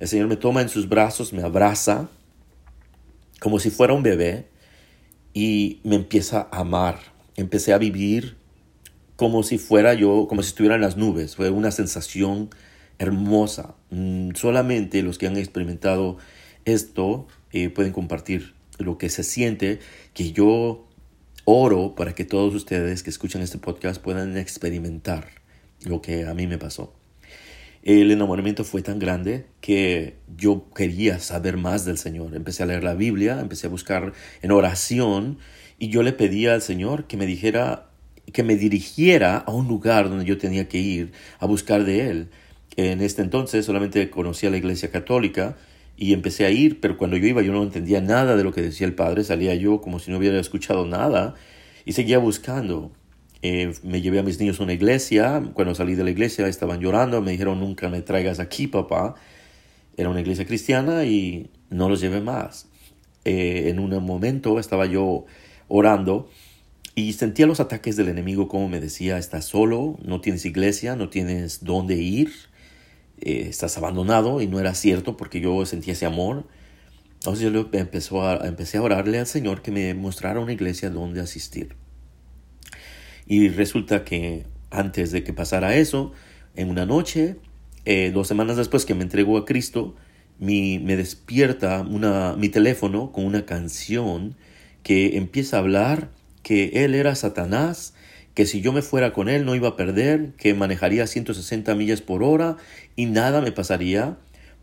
El 0.00 0.08
Señor 0.08 0.26
me 0.26 0.36
toma 0.36 0.60
en 0.60 0.68
sus 0.68 0.88
brazos, 0.88 1.32
me 1.32 1.44
abraza 1.44 2.08
como 3.38 3.60
si 3.60 3.70
fuera 3.70 3.94
un 3.94 4.02
bebé 4.02 4.48
y 5.34 5.80
me 5.84 5.94
empieza 5.94 6.48
a 6.50 6.62
amar. 6.62 6.98
Empecé 7.36 7.72
a 7.72 7.78
vivir 7.78 8.36
como 9.14 9.44
si 9.44 9.58
fuera 9.58 9.94
yo, 9.94 10.26
como 10.28 10.42
si 10.42 10.48
estuviera 10.48 10.74
en 10.74 10.80
las 10.80 10.96
nubes. 10.96 11.36
Fue 11.36 11.50
una 11.50 11.70
sensación 11.70 12.50
hermosa. 12.98 13.76
Mm, 13.90 14.30
solamente 14.34 15.02
los 15.02 15.16
que 15.16 15.28
han 15.28 15.36
experimentado 15.36 16.16
esto 16.64 17.28
eh, 17.52 17.68
pueden 17.68 17.92
compartir 17.92 18.54
lo 18.78 18.98
que 18.98 19.08
se 19.08 19.22
siente, 19.22 19.78
que 20.12 20.32
yo 20.32 20.86
oro 21.44 21.94
para 21.94 22.14
que 22.14 22.24
todos 22.24 22.54
ustedes 22.54 23.02
que 23.02 23.10
escuchan 23.10 23.42
este 23.42 23.58
podcast 23.58 24.02
puedan 24.02 24.36
experimentar 24.36 25.28
lo 25.84 26.00
que 26.00 26.24
a 26.24 26.34
mí 26.34 26.46
me 26.46 26.58
pasó. 26.58 26.94
el 27.82 28.10
enamoramiento 28.10 28.64
fue 28.64 28.80
tan 28.80 28.98
grande 28.98 29.44
que 29.60 30.16
yo 30.38 30.70
quería 30.74 31.18
saber 31.18 31.58
más 31.58 31.84
del 31.84 31.98
Señor. 31.98 32.34
Empecé 32.34 32.62
a 32.62 32.66
leer 32.66 32.82
la 32.82 32.94
Biblia, 32.94 33.40
empecé 33.40 33.66
a 33.66 33.70
buscar 33.70 34.14
en 34.40 34.50
oración 34.52 35.38
y 35.78 35.88
yo 35.88 36.02
le 36.02 36.14
pedía 36.14 36.54
al 36.54 36.62
Señor 36.62 37.06
que 37.06 37.18
me 37.18 37.26
dijera, 37.26 37.90
que 38.32 38.42
me 38.42 38.56
dirigiera 38.56 39.36
a 39.36 39.50
un 39.52 39.68
lugar 39.68 40.08
donde 40.08 40.24
yo 40.24 40.38
tenía 40.38 40.66
que 40.66 40.78
ir 40.78 41.12
a 41.38 41.46
buscar 41.46 41.84
de 41.84 42.08
Él. 42.08 42.28
En 42.76 43.02
este 43.02 43.20
entonces 43.20 43.66
solamente 43.66 44.08
conocía 44.08 44.48
la 44.48 44.56
iglesia 44.56 44.90
católica 44.90 45.58
y 45.96 46.12
empecé 46.12 46.44
a 46.46 46.50
ir, 46.50 46.80
pero 46.80 46.96
cuando 46.96 47.16
yo 47.16 47.26
iba 47.26 47.42
yo 47.42 47.52
no 47.52 47.62
entendía 47.62 48.00
nada 48.00 48.36
de 48.36 48.44
lo 48.44 48.52
que 48.52 48.62
decía 48.62 48.86
el 48.86 48.94
Padre, 48.94 49.24
salía 49.24 49.54
yo 49.54 49.80
como 49.80 49.98
si 49.98 50.10
no 50.10 50.18
hubiera 50.18 50.38
escuchado 50.40 50.86
nada 50.86 51.34
y 51.84 51.92
seguía 51.92 52.18
buscando. 52.18 52.92
Eh, 53.42 53.74
me 53.82 54.00
llevé 54.00 54.18
a 54.20 54.22
mis 54.22 54.40
niños 54.40 54.58
a 54.58 54.64
una 54.64 54.72
iglesia. 54.72 55.42
Cuando 55.52 55.74
salí 55.74 55.94
de 55.94 56.02
la 56.02 56.10
iglesia 56.10 56.48
estaban 56.48 56.80
llorando. 56.80 57.20
Me 57.20 57.32
dijeron, 57.32 57.60
nunca 57.60 57.90
me 57.90 58.00
traigas 58.00 58.40
aquí, 58.40 58.66
papá. 58.66 59.14
Era 59.96 60.08
una 60.08 60.20
iglesia 60.22 60.46
cristiana 60.46 61.04
y 61.04 61.50
no 61.68 61.88
los 61.88 62.00
llevé 62.00 62.20
más. 62.20 62.68
Eh, 63.24 63.68
en 63.68 63.78
un 63.78 63.90
momento 64.04 64.58
estaba 64.58 64.86
yo 64.86 65.26
orando 65.68 66.28
y 66.94 67.14
sentía 67.14 67.46
los 67.46 67.60
ataques 67.60 67.96
del 67.96 68.08
enemigo 68.08 68.48
como 68.48 68.68
me 68.68 68.80
decía, 68.80 69.18
estás 69.18 69.46
solo, 69.46 69.98
no 70.02 70.20
tienes 70.20 70.44
iglesia, 70.44 70.94
no 70.94 71.08
tienes 71.08 71.64
dónde 71.64 71.96
ir, 71.96 72.30
eh, 73.24 73.46
estás 73.48 73.76
abandonado 73.78 74.40
y 74.40 74.46
no 74.46 74.60
era 74.60 74.74
cierto 74.74 75.16
porque 75.16 75.40
yo 75.40 75.64
sentía 75.66 75.94
ese 75.94 76.06
amor. 76.06 76.46
Entonces 77.14 77.50
yo 77.50 77.68
empezó 77.72 78.22
a, 78.22 78.46
empecé 78.46 78.78
a 78.78 78.82
orarle 78.82 79.18
al 79.18 79.26
Señor 79.26 79.62
que 79.62 79.70
me 79.70 79.94
mostrara 79.94 80.40
una 80.40 80.52
iglesia 80.52 80.90
donde 80.90 81.20
asistir. 81.20 81.74
Y 83.26 83.48
resulta 83.48 84.04
que 84.04 84.44
antes 84.70 85.10
de 85.10 85.24
que 85.24 85.32
pasara 85.32 85.74
eso, 85.76 86.12
en 86.54 86.68
una 86.68 86.84
noche, 86.84 87.36
eh, 87.86 88.10
dos 88.12 88.28
semanas 88.28 88.58
después 88.58 88.84
que 88.84 88.94
me 88.94 89.02
entregó 89.02 89.38
a 89.38 89.46
Cristo, 89.46 89.96
me 90.38 90.96
despierta 90.96 91.84
mi 91.84 92.48
teléfono 92.50 93.12
con 93.12 93.24
una 93.24 93.46
canción 93.46 94.36
que 94.82 95.16
empieza 95.16 95.56
a 95.56 95.60
hablar 95.60 96.10
que 96.42 96.84
él 96.84 96.94
era 96.94 97.14
Satanás, 97.14 97.94
que 98.34 98.46
si 98.46 98.60
yo 98.60 98.72
me 98.72 98.82
fuera 98.82 99.12
con 99.12 99.28
él 99.28 99.44
no 99.44 99.54
iba 99.54 99.68
a 99.68 99.76
perder, 99.76 100.32
que 100.36 100.54
manejaría 100.54 101.06
160 101.06 101.74
millas 101.74 102.00
por 102.02 102.22
hora 102.22 102.56
y 102.96 103.06
nada 103.06 103.40
me 103.40 103.52
pasaría 103.52 104.16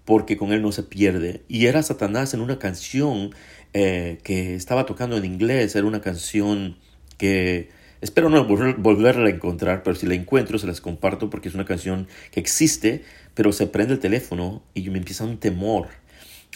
porque 0.05 0.38
con 0.38 0.51
él 0.51 0.61
no 0.61 0.71
se 0.71 0.83
pierde. 0.83 1.43
Y 1.47 1.67
era 1.67 1.83
Satanás 1.83 2.33
en 2.33 2.41
una 2.41 2.59
canción 2.59 3.31
eh, 3.73 4.19
que 4.23 4.55
estaba 4.55 4.85
tocando 4.85 5.17
en 5.17 5.25
inglés, 5.25 5.75
era 5.75 5.85
una 5.85 6.01
canción 6.01 6.77
que 7.17 7.69
Espero 8.01 8.29
no 8.29 8.43
volverla 8.45 9.27
a 9.27 9.29
encontrar, 9.29 9.83
pero 9.83 9.95
si 9.95 10.07
la 10.07 10.15
encuentro 10.15 10.57
se 10.57 10.65
las 10.65 10.81
comparto 10.81 11.29
porque 11.29 11.50
es 11.50 11.53
una 11.53 11.65
canción 11.65 12.07
que 12.31 12.39
existe, 12.39 13.03
pero 13.35 13.53
se 13.53 13.67
prende 13.67 13.93
el 13.93 14.00
teléfono 14.00 14.63
y 14.73 14.89
me 14.89 14.97
empieza 14.97 15.23
un 15.23 15.38
temor. 15.38 15.89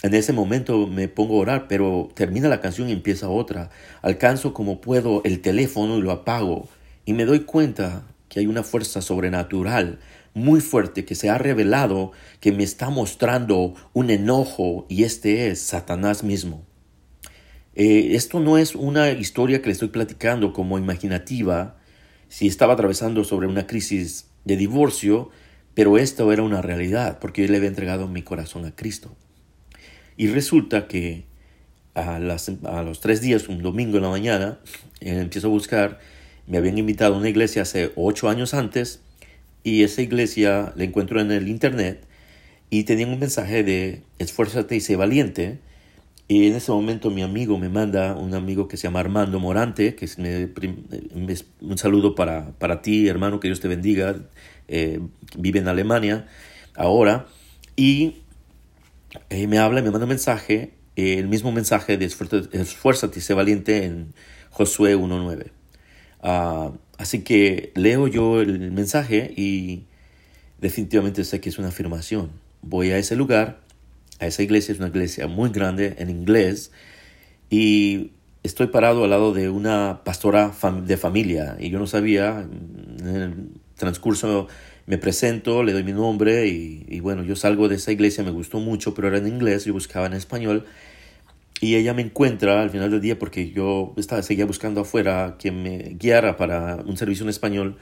En 0.02 0.12
ese 0.14 0.32
momento 0.32 0.88
me 0.88 1.06
pongo 1.06 1.36
a 1.36 1.42
orar, 1.42 1.68
pero 1.68 2.08
termina 2.14 2.48
la 2.48 2.60
canción 2.60 2.88
y 2.88 2.92
empieza 2.92 3.28
otra. 3.28 3.70
Alcanzo 4.02 4.52
como 4.52 4.80
puedo 4.80 5.22
el 5.22 5.40
teléfono 5.40 5.96
y 5.98 6.02
lo 6.02 6.10
apago. 6.10 6.68
Y 7.04 7.12
me 7.12 7.24
doy 7.24 7.40
cuenta 7.40 8.02
que 8.28 8.40
hay 8.40 8.48
una 8.48 8.64
fuerza 8.64 9.00
sobrenatural 9.00 10.00
muy 10.36 10.60
fuerte 10.60 11.06
que 11.06 11.14
se 11.14 11.30
ha 11.30 11.38
revelado 11.38 12.12
que 12.40 12.52
me 12.52 12.62
está 12.62 12.90
mostrando 12.90 13.72
un 13.94 14.10
enojo 14.10 14.84
y 14.90 15.04
este 15.04 15.48
es 15.48 15.62
Satanás 15.62 16.22
mismo. 16.22 16.62
Eh, 17.74 18.14
esto 18.14 18.38
no 18.38 18.58
es 18.58 18.74
una 18.74 19.10
historia 19.10 19.62
que 19.62 19.68
le 19.68 19.72
estoy 19.72 19.88
platicando 19.88 20.52
como 20.52 20.76
imaginativa, 20.76 21.78
si 22.28 22.46
estaba 22.48 22.74
atravesando 22.74 23.24
sobre 23.24 23.46
una 23.46 23.66
crisis 23.66 24.28
de 24.44 24.58
divorcio, 24.58 25.30
pero 25.72 25.96
esto 25.96 26.30
era 26.30 26.42
una 26.42 26.60
realidad, 26.60 27.18
porque 27.18 27.42
yo 27.42 27.48
le 27.48 27.56
había 27.56 27.70
entregado 27.70 28.06
mi 28.06 28.20
corazón 28.20 28.66
a 28.66 28.76
Cristo. 28.76 29.16
Y 30.18 30.26
resulta 30.26 30.86
que 30.86 31.24
a, 31.94 32.18
los 32.18 33.00
tres 33.00 33.22
días, 33.22 33.48
un 33.48 33.62
domingo 33.62 33.96
en 33.96 34.02
la 34.02 34.10
mañana, 34.10 34.58
eh, 35.00 35.18
empiezo 35.18 35.46
a 35.46 35.50
buscar, 35.50 35.98
me 36.46 36.58
habían 36.58 36.76
invitado 36.76 37.14
a 37.14 37.18
una 37.18 37.30
iglesia 37.30 37.62
hace 37.62 37.92
ocho 37.96 38.28
años 38.28 38.52
antes, 38.52 39.00
y 39.66 39.82
esa 39.82 40.00
iglesia 40.00 40.72
la 40.76 40.84
encuentro 40.84 41.20
en 41.20 41.32
el 41.32 41.48
internet, 41.48 42.06
y 42.70 42.84
tenían 42.84 43.10
un 43.10 43.18
mensaje 43.18 43.64
de 43.64 44.04
esfuérzate 44.20 44.76
y 44.76 44.80
sé 44.80 44.94
valiente, 44.94 45.58
y 46.28 46.46
en 46.46 46.54
ese 46.54 46.70
momento 46.70 47.10
mi 47.10 47.22
amigo 47.22 47.58
me 47.58 47.68
manda, 47.68 48.14
un 48.14 48.32
amigo 48.34 48.68
que 48.68 48.76
se 48.76 48.84
llama 48.84 49.00
Armando 49.00 49.40
Morante, 49.40 49.96
que 49.96 50.04
es 50.04 50.18
un 50.18 51.78
saludo 51.78 52.14
para, 52.14 52.52
para 52.60 52.80
ti, 52.80 53.08
hermano, 53.08 53.40
que 53.40 53.48
Dios 53.48 53.58
te 53.58 53.66
bendiga, 53.66 54.14
eh, 54.68 55.00
vive 55.36 55.58
en 55.58 55.66
Alemania 55.66 56.28
ahora, 56.76 57.26
y 57.74 58.18
eh, 59.30 59.48
me 59.48 59.58
habla, 59.58 59.82
me 59.82 59.90
manda 59.90 60.04
un 60.04 60.10
mensaje, 60.10 60.74
eh, 60.94 61.18
el 61.18 61.26
mismo 61.26 61.50
mensaje 61.50 61.96
de 61.96 62.04
esfuérzate 62.04 63.18
y 63.18 63.22
sé 63.22 63.34
valiente 63.34 63.84
en 63.84 64.14
Josué 64.50 64.96
1.9. 64.96 65.50
Ah, 66.22 66.70
así 66.98 67.22
que 67.22 67.72
leo 67.74 68.08
yo 68.08 68.40
el 68.40 68.72
mensaje 68.72 69.32
y 69.36 69.84
definitivamente 70.60 71.24
sé 71.24 71.40
que 71.40 71.48
es 71.48 71.58
una 71.58 71.68
afirmación. 71.68 72.30
Voy 72.62 72.90
a 72.90 72.98
ese 72.98 73.16
lugar 73.16 73.60
a 74.18 74.26
esa 74.26 74.42
iglesia, 74.42 74.72
es 74.72 74.78
una 74.78 74.88
iglesia 74.88 75.26
muy 75.26 75.50
grande 75.50 75.96
en 75.98 76.10
inglés, 76.10 76.70
y 77.50 78.12
estoy 78.42 78.68
parado 78.68 79.04
al 79.04 79.10
lado 79.10 79.32
de 79.32 79.50
una 79.50 80.00
pastora 80.04 80.52
de 80.84 80.96
familia, 80.96 81.56
y 81.58 81.70
yo 81.70 81.78
no 81.78 81.86
sabía, 81.86 82.46
en 83.00 83.16
el 83.16 83.34
transcurso 83.76 84.48
me 84.86 84.98
presento, 84.98 85.62
le 85.62 85.72
doy 85.72 85.84
mi 85.84 85.92
nombre, 85.92 86.46
y, 86.46 87.00
bueno, 87.00 87.24
yo 87.24 87.36
salgo 87.36 87.68
de 87.68 87.76
esa 87.76 87.92
iglesia, 87.92 88.24
me 88.24 88.30
gustó 88.30 88.60
mucho, 88.60 88.94
pero 88.94 89.08
era 89.08 89.18
en 89.18 89.26
inglés, 89.26 89.64
yo 89.64 89.72
buscaba 89.72 90.06
en 90.06 90.14
español, 90.14 90.64
y 91.60 91.76
ella 91.76 91.94
me 91.94 92.02
encuentra 92.02 92.62
al 92.62 92.70
final 92.70 92.90
del 92.90 93.00
día 93.00 93.18
porque 93.18 93.50
yo 93.50 93.94
estaba, 93.96 94.22
seguía 94.22 94.44
buscando 94.44 94.82
afuera 94.82 95.36
quien 95.38 95.62
me 95.62 95.78
guiara 95.98 96.36
para 96.36 96.76
un 96.76 96.96
servicio 96.96 97.24
en 97.24 97.30
español, 97.30 97.78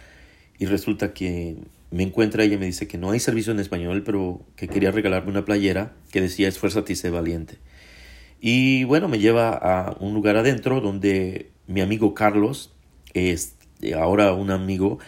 y 0.59 0.67
resulta 0.67 1.13
que 1.13 1.57
me 1.91 2.03
encuentra 2.03 2.45
ella 2.45 2.59
me 2.59 2.67
dice 2.67 2.87
que 2.89 2.99
no 2.99 3.11
hay 3.11 3.21
servicio 3.21 3.53
en 3.53 3.61
español, 3.61 4.03
pero 4.05 4.45
que 4.57 4.69
quería 4.69 4.91
regalarme 4.91 5.31
una 5.31 5.45
playera 5.45 5.93
que 6.13 6.21
decía 6.21 6.49
esfuérzate 6.49 6.93
y 6.93 6.97
sé 6.97 7.11
valiente. 7.11 7.59
Y 8.41 8.85
bueno, 8.85 9.09
me 9.09 9.19
lleva 9.19 9.51
a 9.51 9.97
un 10.01 10.15
lugar 10.15 10.37
adentro 10.37 10.81
donde 10.81 11.51
mi 11.67 11.81
amigo 11.81 12.15
Carlos, 12.15 12.73
es 13.15 13.57
ahora 13.97 14.35
un 14.35 14.51
amigo 14.51 14.99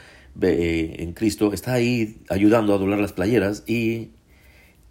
eh, 0.41 0.97
en 0.99 1.13
Cristo, 1.13 1.53
está 1.53 1.75
ahí 1.75 2.19
ayudando 2.29 2.75
a 2.75 2.79
doblar 2.79 2.99
las 2.99 3.13
playeras 3.13 3.65
y 3.67 4.11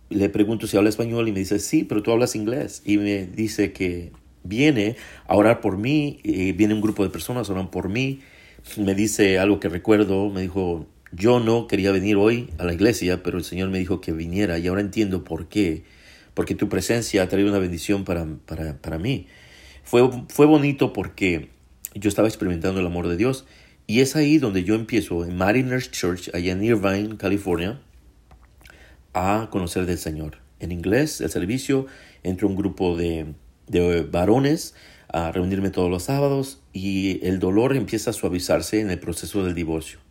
le 0.09 0.29
pregunto 0.29 0.67
si 0.67 0.77
habla 0.77 0.89
español 0.89 1.27
y 1.27 1.31
me 1.31 1.39
dice, 1.39 1.59
sí, 1.59 1.83
pero 1.83 2.03
tú 2.03 2.11
hablas 2.11 2.35
inglés. 2.35 2.81
Y 2.85 2.97
me 2.97 3.25
dice 3.25 3.73
que 3.73 4.11
viene 4.43 4.95
a 5.27 5.35
orar 5.35 5.61
por 5.61 5.77
mí, 5.77 6.19
y 6.23 6.51
viene 6.51 6.73
un 6.73 6.81
grupo 6.81 7.03
de 7.03 7.09
personas, 7.09 7.49
oran 7.49 7.71
por 7.71 7.89
mí. 7.89 8.21
Me 8.77 8.95
dice 8.95 9.39
algo 9.39 9.59
que 9.59 9.69
recuerdo, 9.69 10.29
me 10.29 10.41
dijo, 10.41 10.87
yo 11.11 11.39
no 11.39 11.67
quería 11.67 11.91
venir 11.91 12.15
hoy 12.17 12.49
a 12.57 12.65
la 12.65 12.73
iglesia, 12.73 13.23
pero 13.23 13.37
el 13.37 13.43
Señor 13.43 13.69
me 13.69 13.79
dijo 13.79 14.01
que 14.01 14.11
viniera 14.11 14.57
y 14.59 14.67
ahora 14.67 14.81
entiendo 14.81 15.23
por 15.23 15.47
qué. 15.47 15.83
Porque 16.33 16.55
tu 16.55 16.67
presencia 16.67 17.23
ha 17.23 17.29
traído 17.29 17.49
una 17.49 17.59
bendición 17.59 18.03
para, 18.03 18.25
para, 18.45 18.97
mí. 18.97 19.27
Fue, 19.83 20.09
fue 20.27 20.45
bonito 20.45 20.91
porque 20.91 21.49
yo 21.93 22.09
estaba 22.09 22.27
experimentando 22.27 22.81
el 22.81 22.85
amor 22.85 23.07
de 23.07 23.15
Dios 23.15 23.45
y 23.87 24.01
es 24.01 24.15
ahí 24.15 24.39
donde 24.39 24.63
yo 24.63 24.75
empiezo, 24.75 25.25
en 25.25 25.37
Mariners 25.37 25.91
Church, 25.91 26.29
allá 26.33 26.51
en 26.51 26.63
Irvine, 26.63 27.17
California, 27.17 27.79
a 29.15 29.49
conocer 29.49 29.87
del 29.87 29.97
Señor. 29.97 30.37
En 30.59 30.71
inglés, 30.71 31.21
el 31.21 31.31
servicio, 31.31 31.87
entre 32.21 32.45
un 32.45 32.55
grupo 32.55 32.95
de, 32.95 33.33
de 33.67 34.03
varones 34.03 34.75
a 35.07 35.31
reunirme 35.31 35.71
todos 35.71 35.89
los 35.89 36.03
sábados 36.03 36.61
y 36.73 37.25
el 37.25 37.39
dolor 37.39 37.75
empieza 37.75 38.11
a 38.11 38.13
suavizarse 38.13 38.79
en 38.81 38.91
el 38.91 38.99
proceso 38.99 39.43
del 39.43 39.55
divorcio 39.55 40.05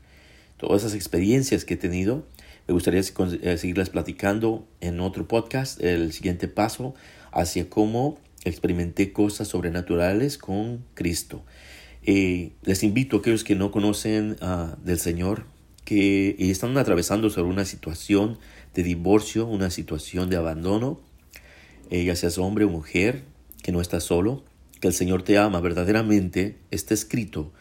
todas 0.57 0.83
esas 0.83 0.95
experiencias 0.95 1.65
que 1.65 1.75
he 1.75 1.77
tenido. 1.77 2.27
Me 2.67 2.73
gustaría 2.73 3.01
eh, 3.01 3.59
seguirlas 3.59 3.91
platicando 3.91 4.67
en 4.81 5.01
otro 5.01 5.29
podcast, 5.29 5.83
el 5.83 6.13
siguiente 6.13 6.49
paso 6.49 6.95
hacia 7.33 7.69
cómo 7.69 8.19
experimenté 8.45 9.13
cosas 9.13 9.49
sobrenaturales 9.49 10.39
con 10.39 10.85
Cristo. 10.95 11.45
Eh, 12.03 12.53
les 12.63 12.83
invito 12.83 13.17
a 13.17 13.21
aquellos 13.21 13.45
que 13.45 13.55
no 13.55 13.71
conocen 13.71 14.37
uh, 14.43 14.77
del 14.85 14.99
Señor, 14.99 15.47
que 15.85 16.37
están 16.39 16.77
atravesando 16.79 17.29
sobre 17.31 17.51
una 17.51 17.65
situación 17.65 18.39
de 18.75 18.83
divorcio, 18.83 19.47
una 19.47 19.71
situación 19.71 20.31
de 20.31 20.37
abandono, 20.37 21.01
eh, 21.91 22.05
ya 22.05 22.17
seas 22.17 22.39
hombre 22.39 22.65
o 22.65 22.69
mujer, 22.69 23.23
que 23.63 23.73
no 23.73 23.81
estás 23.81 24.05
solo, 24.05 24.43
que 24.81 24.89
el 24.89 24.95
Señor 24.95 25.23
te 25.23 25.39
ama 25.39 25.61
verdaderamente, 25.61 26.57
está 26.71 26.95
escrito 26.95 27.53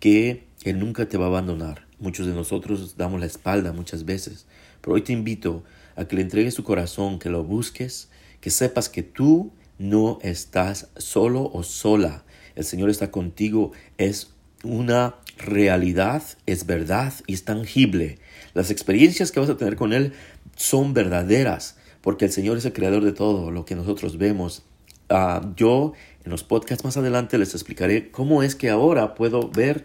que 0.00 0.44
Él 0.64 0.78
nunca 0.78 1.08
te 1.08 1.18
va 1.18 1.26
a 1.26 1.28
abandonar. 1.28 1.86
Muchos 1.98 2.26
de 2.26 2.32
nosotros 2.32 2.96
damos 2.96 3.20
la 3.20 3.26
espalda 3.26 3.72
muchas 3.72 4.04
veces, 4.04 4.46
pero 4.80 4.94
hoy 4.94 5.02
te 5.02 5.12
invito 5.12 5.62
a 5.96 6.06
que 6.06 6.16
le 6.16 6.22
entregues 6.22 6.54
tu 6.54 6.64
corazón, 6.64 7.18
que 7.18 7.30
lo 7.30 7.44
busques, 7.44 8.08
que 8.40 8.50
sepas 8.50 8.88
que 8.88 9.02
tú 9.02 9.52
no 9.78 10.18
estás 10.22 10.88
solo 10.96 11.50
o 11.52 11.62
sola. 11.62 12.24
El 12.56 12.64
Señor 12.64 12.90
está 12.90 13.10
contigo, 13.10 13.72
es 13.98 14.30
una 14.62 15.16
realidad, 15.38 16.22
es 16.46 16.66
verdad 16.66 17.12
y 17.26 17.34
es 17.34 17.44
tangible. 17.44 18.18
Las 18.54 18.70
experiencias 18.70 19.32
que 19.32 19.40
vas 19.40 19.50
a 19.50 19.56
tener 19.56 19.76
con 19.76 19.92
Él 19.92 20.12
son 20.56 20.94
verdaderas, 20.94 21.76
porque 22.00 22.26
el 22.26 22.32
Señor 22.32 22.58
es 22.58 22.64
el 22.64 22.72
creador 22.72 23.04
de 23.04 23.12
todo 23.12 23.50
lo 23.50 23.64
que 23.64 23.74
nosotros 23.74 24.18
vemos. 24.18 24.62
Ah, 25.08 25.52
yo 25.56 25.92
en 26.24 26.30
los 26.30 26.44
podcasts 26.44 26.84
más 26.84 26.96
adelante 26.96 27.38
les 27.38 27.54
explicaré 27.54 28.10
cómo 28.10 28.42
es 28.42 28.54
que 28.54 28.70
ahora 28.70 29.14
puedo 29.14 29.50
ver 29.50 29.84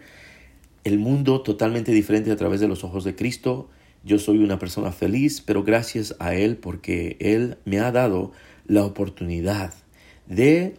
el 0.84 0.98
mundo 0.98 1.42
totalmente 1.42 1.92
diferente 1.92 2.30
a 2.30 2.36
través 2.36 2.60
de 2.60 2.68
los 2.68 2.84
ojos 2.84 3.04
de 3.04 3.14
Cristo. 3.14 3.68
Yo 4.02 4.18
soy 4.18 4.38
una 4.38 4.58
persona 4.58 4.92
feliz, 4.92 5.42
pero 5.42 5.62
gracias 5.62 6.16
a 6.18 6.34
Él 6.34 6.56
porque 6.56 7.16
Él 7.20 7.58
me 7.64 7.80
ha 7.80 7.92
dado 7.92 8.32
la 8.66 8.84
oportunidad 8.84 9.74
de 10.26 10.74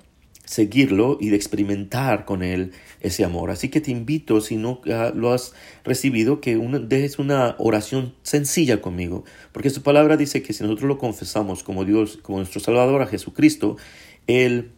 seguirlo 0.51 1.17
y 1.21 1.29
de 1.29 1.37
experimentar 1.37 2.25
con 2.25 2.43
Él 2.43 2.73
ese 2.99 3.23
amor. 3.23 3.51
Así 3.51 3.69
que 3.69 3.79
te 3.79 3.89
invito, 3.89 4.41
si 4.41 4.57
no 4.57 4.81
ah, 4.91 5.13
lo 5.15 5.31
has 5.31 5.53
recibido, 5.85 6.41
que 6.41 6.57
dejes 6.57 7.19
una 7.19 7.55
oración 7.57 8.13
sencilla 8.23 8.81
conmigo, 8.81 9.23
porque 9.53 9.69
su 9.69 9.81
palabra 9.81 10.17
dice 10.17 10.43
que 10.43 10.51
si 10.51 10.61
nosotros 10.63 10.89
lo 10.89 10.97
confesamos 10.97 11.63
como 11.63 11.85
Dios, 11.85 12.19
como 12.21 12.39
nuestro 12.39 12.59
Salvador 12.59 13.01
a 13.01 13.07
Jesucristo, 13.07 13.77
Él, 14.27 14.71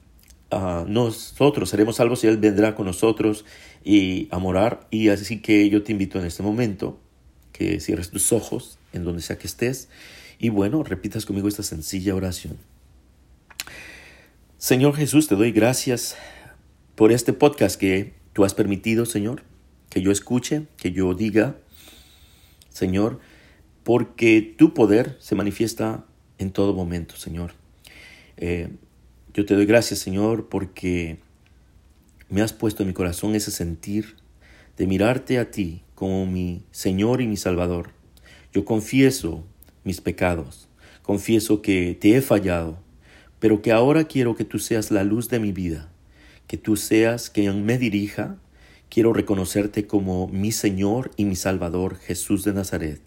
uh, 0.51 0.86
nosotros 0.88 1.71
seremos 1.71 1.95
salvos 1.95 2.23
y 2.23 2.27
Él 2.27 2.38
vendrá 2.38 2.75
con 2.75 2.86
nosotros 2.86 3.43
y 3.83 4.27
a 4.29 4.38
morar. 4.38 4.88
Y 4.91 5.09
así 5.09 5.41
que 5.41 5.71
yo 5.71 5.81
te 5.81 5.91
invito 5.91 6.19
en 6.19 6.25
este 6.27 6.43
momento 6.43 6.99
que 7.51 7.79
cierres 7.79 8.12
tus 8.12 8.31
ojos 8.31 8.77
en 8.93 9.03
donde 9.05 9.23
sea 9.23 9.39
que 9.39 9.47
estés 9.47 9.89
y 10.38 10.49
bueno, 10.49 10.83
repitas 10.83 11.25
conmigo 11.25 11.47
esta 11.47 11.63
sencilla 11.63 12.13
oración. 12.13 12.59
Señor 14.63 14.95
Jesús, 14.95 15.28
te 15.28 15.36
doy 15.36 15.52
gracias 15.52 16.15
por 16.95 17.12
este 17.12 17.34
podcast 17.34 17.78
que 17.78 18.13
tú 18.32 18.45
has 18.45 18.54
permitido, 18.54 19.06
Señor, 19.06 19.43
que 19.89 20.02
yo 20.02 20.10
escuche, 20.10 20.67
que 20.78 20.93
yo 20.93 21.13
diga, 21.13 21.58
Señor, 22.69 23.19
porque 23.84 24.56
tu 24.58 24.73
poder 24.73 25.17
se 25.19 25.36
manifiesta 25.36 26.06
en 26.38 26.52
todo 26.52 26.73
momento, 26.73 27.17
Señor. 27.17 27.52
Eh, 28.38 28.69
yo 29.34 29.45
te 29.45 29.54
doy 29.54 29.65
gracias, 29.65 29.99
Señor, 29.99 30.47
porque 30.47 31.19
me 32.30 32.41
has 32.41 32.54
puesto 32.54 32.84
en 32.84 32.88
mi 32.88 32.93
corazón 32.93 33.36
ese 33.36 33.52
sentir 33.52 34.15
de 34.78 34.88
mirarte 34.88 35.39
a 35.39 35.52
ti 35.52 35.84
como 35.93 36.26
mi 36.26 36.63
Señor 36.71 37.19
y 37.19 37.28
mi 37.28 37.36
Salvador. 37.36 37.89
Yo 38.54 38.63
confieso 38.63 39.43
mis 39.84 39.99
pecados, 39.99 40.69
confieso 41.02 41.62
que 41.62 41.97
te 41.99 42.15
he 42.15 42.21
fallado, 42.21 42.83
pero 43.43 43.62
que 43.62 43.73
ahora 43.73 44.06
quiero 44.06 44.38
que 44.38 44.45
tú 44.45 44.58
seas 44.58 44.89
la 44.89 45.03
luz 45.03 45.27
de 45.27 45.38
mi 45.38 45.51
vida, 45.51 45.89
que 46.47 46.56
tú 46.56 46.77
seas 46.77 47.29
quien 47.29 47.65
me 47.65 47.77
dirija. 47.77 48.38
Quiero 48.88 49.12
reconocerte 49.12 49.86
como 49.86 50.29
mi 50.29 50.53
Señor 50.53 51.12
y 51.17 51.25
mi 51.25 51.36
Salvador, 51.36 51.97
Jesús 51.97 52.45
de 52.45 52.53
Nazaret. 52.53 53.01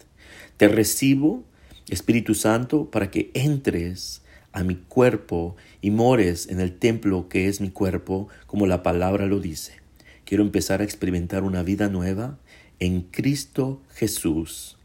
Te 0.58 0.68
recibo, 0.68 1.42
Espíritu 1.88 2.34
Santo, 2.34 2.90
para 2.90 3.10
que 3.10 3.30
entres 3.32 4.20
a 4.52 4.62
mi 4.62 4.74
cuerpo 4.74 5.56
y 5.80 5.90
mores 5.90 6.48
en 6.50 6.60
el 6.60 6.76
templo 6.76 7.30
que 7.30 7.48
es 7.48 7.62
mi 7.62 7.70
cuerpo, 7.70 8.28
como 8.46 8.66
la 8.66 8.82
palabra 8.82 9.24
lo 9.24 9.40
dice. 9.40 9.80
Quiero 10.26 10.42
empezar 10.42 10.82
a 10.82 10.84
experimentar 10.84 11.44
una 11.44 11.62
vida 11.62 11.88
nueva 11.88 12.38
en 12.78 13.00
Cristo 13.00 13.80
Jesús. 13.94 14.76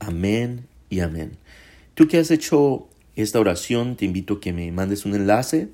Amén 0.00 0.66
y 0.90 0.98
amén. 0.98 1.36
Tú 1.94 2.08
que 2.08 2.18
has 2.18 2.32
hecho 2.32 2.88
esta 3.16 3.40
oración, 3.40 3.96
te 3.96 4.04
invito 4.04 4.34
a 4.34 4.40
que 4.40 4.52
me 4.52 4.70
mandes 4.72 5.04
un 5.04 5.14
enlace 5.14 5.68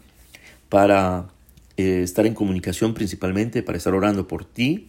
para 0.69 1.29
eh, 1.77 2.03
estar 2.03 2.27
en 2.27 2.35
comunicación 2.35 2.95
principalmente, 2.95 3.63
para 3.63 3.79
estar 3.79 3.95
orando 3.95 4.27
por 4.27 4.45
ti. 4.45 4.89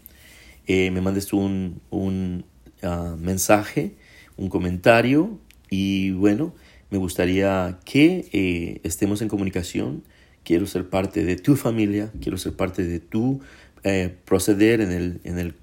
Eh, 0.68 0.92
me 0.92 1.02
mandes 1.02 1.34
un, 1.34 1.82
un 1.90 2.46
ah, 2.84 3.16
mensaje, 3.20 3.96
un 4.38 4.50
comentario 4.50 5.40
y 5.70 6.12
bueno, 6.12 6.56
me 6.90 6.98
gustaría 6.98 7.80
que 7.86 8.28
eh, 8.34 8.82
estemos 8.84 9.22
en 9.22 9.28
comunicación. 9.28 10.04
Quiero 10.44 10.66
ser 10.66 10.90
parte 10.90 11.24
de 11.24 11.36
tu 11.36 11.56
familia, 11.56 12.12
quiero 12.22 12.38
ser 12.38 12.54
parte 12.54 12.84
de 12.84 13.00
tu 13.00 13.42
proceder 14.26 14.82
en, 14.82 14.92
el, 14.92 15.22
en, 15.24 15.40
el, 15.40 15.54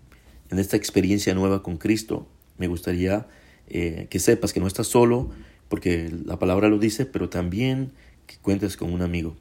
en 0.50 0.58
esta 0.58 0.76
experiencia 0.76 1.34
nueva 1.34 1.62
con 1.62 1.76
Cristo. 1.76 2.26
Me 2.56 2.66
gustaría 2.66 3.26
que 3.68 4.18
sepas 4.18 4.52
que 4.52 4.60
no 4.60 4.66
estás 4.66 4.86
solo, 4.86 5.30
porque 5.68 6.12
la 6.24 6.38
palabra 6.38 6.68
lo 6.68 6.78
dice, 6.78 7.06
pero 7.06 7.28
también 7.28 7.92
que 8.26 8.36
cuentes 8.36 8.76
con 8.76 8.92
un 8.92 9.02
amigo. 9.02 9.36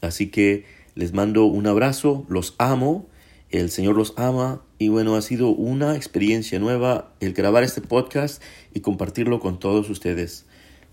Así 0.00 0.28
que 0.28 0.64
les 0.94 1.12
mando 1.12 1.44
un 1.44 1.66
abrazo, 1.66 2.24
los 2.28 2.54
amo, 2.58 3.06
el 3.50 3.70
Señor 3.70 3.96
los 3.96 4.14
ama 4.16 4.62
y 4.78 4.88
bueno, 4.88 5.16
ha 5.16 5.22
sido 5.22 5.48
una 5.50 5.96
experiencia 5.96 6.58
nueva 6.58 7.12
el 7.20 7.32
grabar 7.32 7.62
este 7.62 7.80
podcast 7.80 8.42
y 8.74 8.80
compartirlo 8.80 9.40
con 9.40 9.58
todos 9.58 9.88
ustedes. 9.90 10.46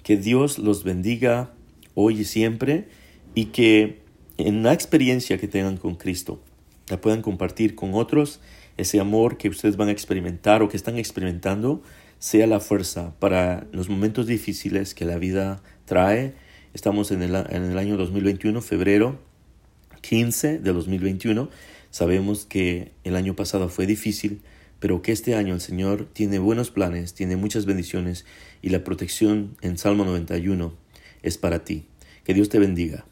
Que 0.03 0.17
Dios 0.17 0.59
los 0.59 0.83
bendiga 0.83 1.53
hoy 1.93 2.21
y 2.21 2.25
siempre 2.25 2.87
y 3.35 3.45
que 3.45 4.01
en 4.37 4.63
la 4.63 4.73
experiencia 4.73 5.37
que 5.37 5.47
tengan 5.47 5.77
con 5.77 5.95
Cristo 5.95 6.41
la 6.89 6.99
puedan 6.99 7.21
compartir 7.21 7.75
con 7.75 7.93
otros, 7.93 8.41
ese 8.77 8.99
amor 8.99 9.37
que 9.37 9.49
ustedes 9.49 9.77
van 9.77 9.89
a 9.89 9.91
experimentar 9.91 10.61
o 10.61 10.69
que 10.69 10.77
están 10.77 10.97
experimentando 10.97 11.81
sea 12.21 12.45
la 12.45 12.59
fuerza 12.59 13.15
para 13.17 13.65
los 13.71 13.89
momentos 13.89 14.27
difíciles 14.27 14.93
que 14.93 15.05
la 15.05 15.17
vida 15.17 15.63
trae. 15.85 16.35
Estamos 16.71 17.09
en 17.09 17.23
el, 17.23 17.33
en 17.35 17.63
el 17.63 17.77
año 17.79 17.97
2021, 17.97 18.61
febrero 18.61 19.19
15 20.01 20.59
de 20.59 20.71
2021. 20.71 21.49
Sabemos 21.89 22.45
que 22.45 22.91
el 23.03 23.15
año 23.15 23.35
pasado 23.35 23.69
fue 23.69 23.87
difícil, 23.87 24.41
pero 24.79 25.01
que 25.01 25.11
este 25.13 25.33
año 25.33 25.55
el 25.55 25.61
Señor 25.61 26.09
tiene 26.13 26.37
buenos 26.37 26.69
planes, 26.69 27.15
tiene 27.15 27.37
muchas 27.37 27.65
bendiciones 27.65 28.23
y 28.61 28.69
la 28.69 28.83
protección 28.83 29.57
en 29.61 29.79
Salmo 29.79 30.05
91 30.05 30.75
es 31.23 31.39
para 31.39 31.65
ti. 31.65 31.87
Que 32.23 32.35
Dios 32.35 32.49
te 32.49 32.59
bendiga. 32.59 33.03